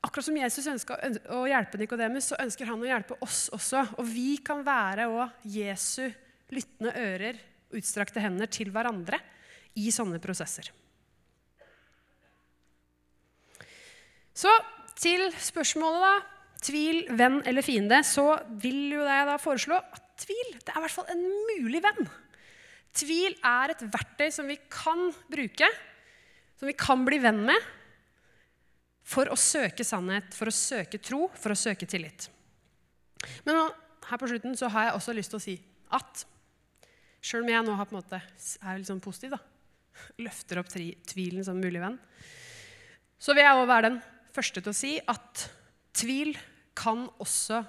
akkurat 0.06 0.28
som 0.28 0.38
Jesus 0.40 0.68
ønsker 0.72 1.20
å 1.36 1.44
hjelpe 1.50 1.80
Nikodemus, 1.82 2.32
så 2.32 2.40
ønsker 2.42 2.70
han 2.70 2.82
å 2.82 2.90
hjelpe 2.90 3.18
oss 3.26 3.48
også. 3.56 3.84
Og 4.00 4.08
vi 4.08 4.40
kan 4.46 4.64
være 4.66 5.10
òg 5.12 5.48
Jesu 5.52 6.08
lyttende 6.54 6.94
ører, 6.98 7.40
utstrakte 7.76 8.24
hender 8.24 8.50
til 8.50 8.72
hverandre 8.74 9.20
i 9.78 9.92
sånne 9.94 10.22
prosesser. 10.24 10.72
Så 14.34 14.52
til 15.00 15.30
spørsmålet, 15.36 16.04
da. 16.06 16.36
Tvil, 16.60 17.06
venn 17.16 17.38
eller 17.48 17.64
fiende, 17.64 18.02
så 18.04 18.34
vil 18.60 18.90
jo 18.92 19.06
jeg 19.08 19.28
da 19.30 19.38
foreslå 19.40 19.78
at 19.80 20.10
tvil 20.20 20.58
det 20.58 20.74
er 20.74 20.82
i 20.82 20.84
hvert 20.84 20.92
fall 20.92 21.12
en 21.14 21.22
mulig 21.48 21.80
venn. 21.86 22.10
Tvil 23.00 23.38
er 23.48 23.72
et 23.72 23.84
verktøy 23.94 24.28
som 24.36 24.50
vi 24.50 24.58
kan 24.68 25.06
bruke, 25.32 25.70
som 26.60 26.68
vi 26.68 26.76
kan 26.76 27.06
bli 27.08 27.22
venn 27.24 27.40
med, 27.48 27.70
for 29.10 29.32
å 29.32 29.38
søke 29.40 29.86
sannhet, 29.86 30.36
for 30.38 30.52
å 30.52 30.56
søke 30.56 31.00
tro, 31.02 31.28
for 31.40 31.54
å 31.54 31.58
søke 31.58 31.88
tillit. 31.90 32.28
Men 33.46 33.58
nå, 33.58 33.64
her 34.10 34.22
på 34.22 34.30
slutten 34.30 34.58
så 34.58 34.70
har 34.74 34.90
jeg 34.90 34.98
også 35.00 35.16
lyst 35.18 35.34
til 35.34 35.40
å 35.40 35.44
si 35.44 35.56
at 35.98 36.26
sjøl 37.26 37.44
om 37.44 37.52
jeg 37.52 37.66
nå 37.66 37.78
har 37.78 37.90
på 37.90 37.96
en 37.96 38.00
måte, 38.00 38.20
er 38.22 38.78
litt 38.78 38.90
sånn 38.90 39.02
positiv, 39.04 39.34
da, 39.36 39.42
løfter 40.26 40.62
opp 40.62 40.70
tvilen 40.70 41.46
som 41.46 41.60
mulig 41.60 41.82
venn, 41.84 41.98
så 43.20 43.36
vil 43.36 43.44
jeg 43.44 43.58
òg 43.60 43.68
være 43.68 43.90
den 43.90 44.00
første 44.32 44.62
til 44.64 44.72
å 44.72 44.78
si 44.78 44.94
at 45.02 45.50
tvil 46.00 46.36
kan 46.78 47.08
også 47.20 47.60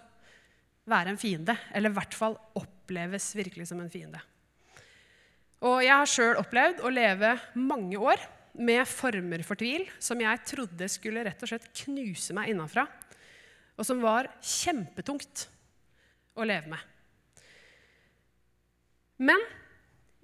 være 0.91 1.11
en 1.11 1.19
fiende. 1.19 1.57
Eller 1.75 1.91
i 1.91 1.97
hvert 1.97 2.15
fall 2.15 2.37
oppleves 2.59 3.33
virkelig 3.35 3.67
som 3.71 3.81
en 3.83 3.91
fiende. 3.91 4.21
Og 5.67 5.83
jeg 5.85 5.93
har 5.93 6.09
sjøl 6.09 6.39
opplevd 6.41 6.85
å 6.87 6.93
leve 6.93 7.35
mange 7.59 7.99
år 7.99 8.23
med 8.59 8.83
former 8.89 9.45
for 9.47 9.59
tvil 9.61 9.87
som 10.03 10.21
jeg 10.23 10.45
trodde 10.49 10.89
skulle 10.91 11.25
rett 11.27 11.43
og 11.45 11.53
slett 11.53 11.69
knuse 11.85 12.35
meg 12.37 12.53
innafra, 12.53 12.87
og 13.79 13.87
som 13.87 14.03
var 14.03 14.29
kjempetungt 14.45 15.47
å 16.37 16.47
leve 16.49 16.73
med. 16.73 16.83
Men 19.21 19.41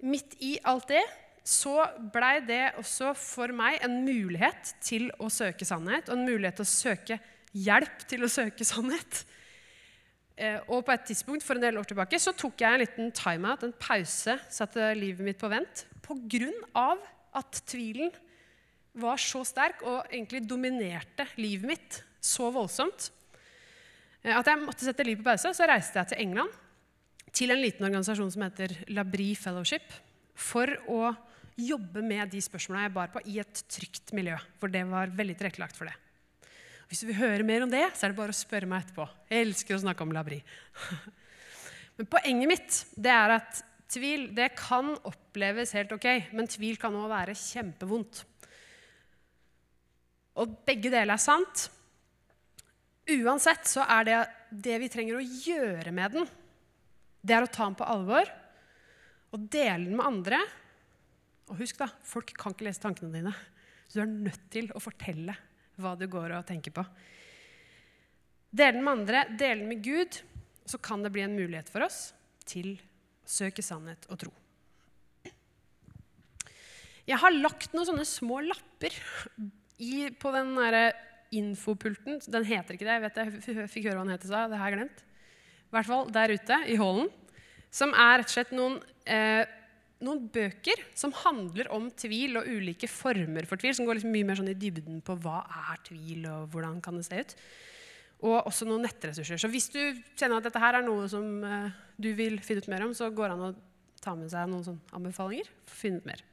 midt 0.03 0.35
i 0.43 0.57
alt 0.67 0.89
det 0.91 1.03
så 1.47 1.79
blei 2.13 2.41
det 2.43 2.75
også 2.81 3.13
for 3.15 3.53
meg 3.55 3.79
en 3.85 4.01
mulighet 4.03 4.73
til 4.83 5.07
å 5.23 5.29
søke 5.31 5.65
sannhet, 5.67 6.09
og 6.09 6.17
en 6.17 6.27
mulighet 6.27 6.59
til 6.59 6.67
å 6.67 6.71
søke 6.73 7.19
hjelp 7.55 8.03
til 8.09 8.25
å 8.25 8.31
søke 8.31 8.67
sannhet. 8.67 9.21
Eh, 10.37 10.59
og 10.67 10.83
på 10.85 10.93
et 10.93 11.05
tidspunkt 11.09 11.45
for 11.45 11.57
en 11.57 11.63
del 11.63 11.79
år 11.79 11.87
tilbake 11.89 12.19
så 12.21 12.33
tok 12.37 12.61
jeg 12.61 12.75
en 12.75 12.83
liten 12.83 13.13
timeout, 13.15 13.63
en 13.63 13.77
pause, 13.79 14.35
satte 14.53 14.91
livet 14.99 15.25
mitt 15.25 15.39
på 15.41 15.49
vent, 15.49 15.87
pga. 16.05 16.89
At 17.37 17.61
tvilen 17.69 18.11
var 18.97 19.21
så 19.21 19.43
sterk 19.45 19.83
og 19.85 20.07
egentlig 20.09 20.41
dominerte 20.49 21.27
livet 21.37 21.69
mitt 21.69 21.99
så 22.23 22.49
voldsomt 22.53 23.11
eh, 24.23 24.33
at 24.33 24.47
jeg 24.49 24.61
måtte 24.63 24.87
sette 24.87 25.05
livet 25.05 25.21
på 25.23 25.29
pause. 25.29 25.53
Så 25.53 25.67
reiste 25.69 26.01
jeg 26.01 26.11
til 26.11 26.23
England, 26.25 26.55
til 27.35 27.53
en 27.53 27.61
liten 27.61 27.85
organisasjon 27.85 28.33
som 28.33 28.47
heter 28.47 28.73
Labri 28.89 29.33
Fellowship, 29.37 29.85
for 30.37 30.71
å 30.89 31.13
jobbe 31.57 32.03
med 32.05 32.29
de 32.33 32.41
spørsmåla 32.43 32.85
jeg 32.85 32.95
bar 32.97 33.13
på, 33.13 33.21
i 33.29 33.39
et 33.41 33.63
trygt 33.73 34.13
miljø. 34.17 34.37
For 34.61 34.73
det 34.73 34.83
var 34.89 35.13
veldig 35.13 35.37
tilrettelagt 35.37 35.77
for 35.77 35.89
det. 35.89 35.95
Hvis 36.87 37.01
du 37.03 37.09
vil 37.09 37.19
høre 37.19 37.45
mer 37.45 37.65
om 37.65 37.71
det, 37.71 37.83
så 37.97 38.05
er 38.05 38.13
det 38.13 38.19
bare 38.19 38.33
å 38.33 38.37
spørre 38.37 38.69
meg 38.69 38.85
etterpå. 38.85 39.07
Jeg 39.27 39.47
elsker 39.47 39.75
å 39.75 39.81
snakke 39.83 40.05
om 40.05 40.13
Labri. 40.15 40.37
Men 41.97 42.09
poenget 42.09 42.51
mitt 42.51 42.77
det 42.95 43.11
er 43.11 43.33
at 43.39 43.63
tvil 43.91 44.29
det 44.35 44.51
kan 44.57 44.93
oppleves 45.07 45.73
helt 45.77 45.93
ok, 45.95 46.07
men 46.35 46.49
tvil 46.51 46.79
kan 46.81 46.95
òg 46.97 47.09
være 47.11 47.37
kjempevondt. 47.37 48.23
Og 50.37 50.59
begge 50.67 50.91
deler 50.93 51.15
er 51.15 51.21
sant. 51.21 51.67
Uansett 53.07 53.69
så 53.69 53.85
er 53.87 54.07
det 54.07 54.17
det 54.51 54.77
vi 54.83 54.91
trenger 54.91 55.17
å 55.17 55.25
gjøre 55.25 55.93
med 55.95 56.17
den, 56.17 56.27
det 57.27 57.35
er 57.35 57.43
å 57.43 57.51
ta 57.51 57.65
den 57.65 57.75
på 57.79 57.87
alvor 57.87 58.29
og 59.35 59.47
dele 59.51 59.89
den 59.89 59.97
med 59.97 60.07
andre. 60.07 60.39
Og 61.47 61.59
husk, 61.61 61.79
da, 61.79 61.89
folk 62.07 62.31
kan 62.39 62.55
ikke 62.55 62.67
lese 62.67 62.83
tankene 62.83 63.11
dine. 63.11 63.33
Så 63.87 63.99
du 63.99 64.03
er 64.03 64.11
nødt 64.27 64.47
til 64.51 64.69
å 64.75 64.83
fortelle 64.83 65.35
hva 65.79 65.93
du 65.99 66.05
går 66.11 66.35
og 66.37 66.47
tenker 66.47 66.73
på. 66.75 66.83
Dele 68.51 68.77
den 68.77 68.85
med 68.85 69.01
andre, 69.01 69.23
dele 69.35 69.61
den 69.61 69.71
med 69.71 69.83
Gud, 69.83 70.19
så 70.67 70.79
kan 70.83 71.03
det 71.03 71.11
bli 71.15 71.23
en 71.23 71.35
mulighet 71.35 71.69
for 71.71 71.85
oss 71.87 72.11
til 72.47 72.75
å 72.75 72.86
søke 73.27 73.65
sannhet 73.65 74.07
og 74.11 74.21
tro. 74.23 74.31
Jeg 77.07 77.19
har 77.21 77.35
lagt 77.35 77.75
noen 77.75 77.87
sånne 77.87 78.07
små 78.07 78.41
lapper 78.43 78.95
i, 79.79 80.09
på 80.11 80.31
den 80.35 80.55
der 80.57 80.95
infopulten. 81.35 82.19
Den 82.27 82.47
heter 82.47 82.75
ikke 82.75 82.87
det. 82.87 82.97
Jeg 82.97 83.05
vet 83.05 83.21
jeg 83.21 83.69
fikk 83.71 83.87
høre 83.87 83.99
hva 83.99 84.07
den 84.07 84.15
het 84.15 84.25
i. 84.25 84.31
Det 84.31 84.59
har 84.59 84.71
jeg 84.71 84.79
glemt. 84.79 85.05
I 85.67 85.75
hvert 85.75 85.87
fall 85.87 86.11
der 86.15 86.33
ute 86.35 86.57
i 86.67 86.75
hallen. 86.79 87.07
Som 87.71 87.93
er 87.95 88.19
rett 88.19 88.31
og 88.31 88.35
slett 88.35 88.51
noen 88.55 88.77
eh, 89.07 89.45
noen 90.03 90.27
bøker 90.29 90.83
som 90.97 91.13
handler 91.23 91.71
om 91.73 91.87
tvil 91.97 92.37
og 92.37 92.45
ulike 92.45 92.89
former 92.91 93.47
for 93.49 93.59
tvil. 93.59 93.75
Som 93.77 93.87
går 93.87 93.99
liksom 93.99 94.13
mye 94.13 94.27
mer 94.27 94.39
sånn 94.39 94.51
i 94.51 94.59
dybden 94.59 95.01
på 95.05 95.17
hva 95.23 95.41
er 95.71 95.81
tvil, 95.87 96.27
og 96.31 96.51
hvordan 96.53 96.81
kan 96.83 96.99
det 96.99 97.07
se 97.07 97.23
ut. 97.23 97.35
Og 98.25 98.47
også 98.49 98.65
noen 98.65 98.85
nettressurser. 98.87 99.37
Så 99.37 99.49
hvis 99.51 99.69
du 99.69 99.81
kjenner 100.17 100.39
at 100.39 100.47
dette 100.47 100.61
her 100.61 100.79
er 100.79 100.85
noe 100.85 101.05
som 101.11 101.27
uh, 101.45 101.69
du 102.01 102.09
vil 102.17 102.39
finne 102.41 102.63
ut 102.63 102.71
mer 102.71 102.87
om, 102.87 102.95
så 102.97 103.11
går 103.13 103.29
det 103.29 103.35
an 103.35 103.45
å 103.51 103.51
ta 104.01 104.15
med 104.17 104.31
seg 104.31 104.49
noen 104.49 104.65
sånne 104.65 104.97
anbefalinger 104.97 105.51
for 105.67 105.75
å 105.75 105.81
finne 105.83 106.01
ut 106.01 106.09
mer. 106.09 106.23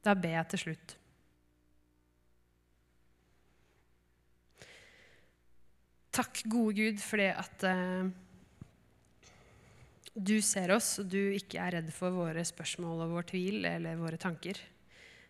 Da 0.00 0.16
ber 0.16 0.38
jeg 0.38 0.48
til 0.54 0.64
slutt. 0.64 0.96
Takk, 6.16 6.42
gode 6.50 6.74
Gud, 6.80 7.04
for 7.04 7.20
det 7.20 7.30
at 7.38 7.68
uh, 7.68 8.08
du 10.16 10.36
ser 10.42 10.72
oss, 10.74 10.96
og 11.02 11.12
du 11.12 11.20
ikke 11.36 11.60
er 11.62 11.78
redd 11.78 11.92
for 11.94 12.16
våre 12.16 12.42
spørsmål 12.44 13.04
og 13.04 13.14
vår 13.14 13.30
tvil 13.30 13.68
eller 13.68 14.00
våre 14.00 14.18
tanker. 14.20 14.58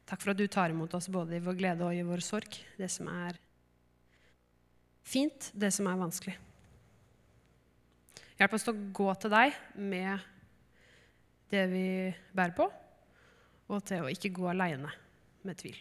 Takk 0.08 0.22
for 0.22 0.32
at 0.32 0.40
du 0.40 0.46
tar 0.50 0.72
imot 0.72 0.94
oss 0.96 1.10
både 1.12 1.36
i 1.36 1.44
vår 1.44 1.58
glede 1.58 1.86
og 1.86 1.94
i 1.94 2.06
vår 2.06 2.22
sorg. 2.24 2.56
Det 2.78 2.88
som 2.90 3.10
er 3.12 3.36
fint, 5.06 5.50
det 5.52 5.72
som 5.74 5.88
er 5.90 5.98
vanskelig. 6.00 6.36
Hjelp 8.40 8.54
oss 8.56 8.64
til 8.64 8.72
å 8.72 8.90
gå 8.96 9.08
til 9.20 9.32
deg 9.34 9.56
med 9.76 10.22
det 11.50 11.66
vi 11.68 11.86
bærer 12.32 12.54
på, 12.56 12.70
og 13.70 13.84
til 13.86 14.06
å 14.06 14.10
ikke 14.12 14.32
gå 14.34 14.48
aleine 14.50 14.90
med 15.44 15.58
tvil. 15.60 15.76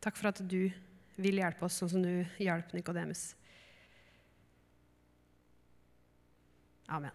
Takk 0.00 0.16
for 0.16 0.30
at 0.30 0.40
du 0.40 0.70
vil 1.20 1.40
hjelpe 1.40 1.66
oss 1.66 1.76
sånn 1.80 1.92
som 1.92 2.04
du 2.04 2.24
hjalp 2.40 2.72
Nikodemus. 2.76 3.34
Amen. 6.88 7.12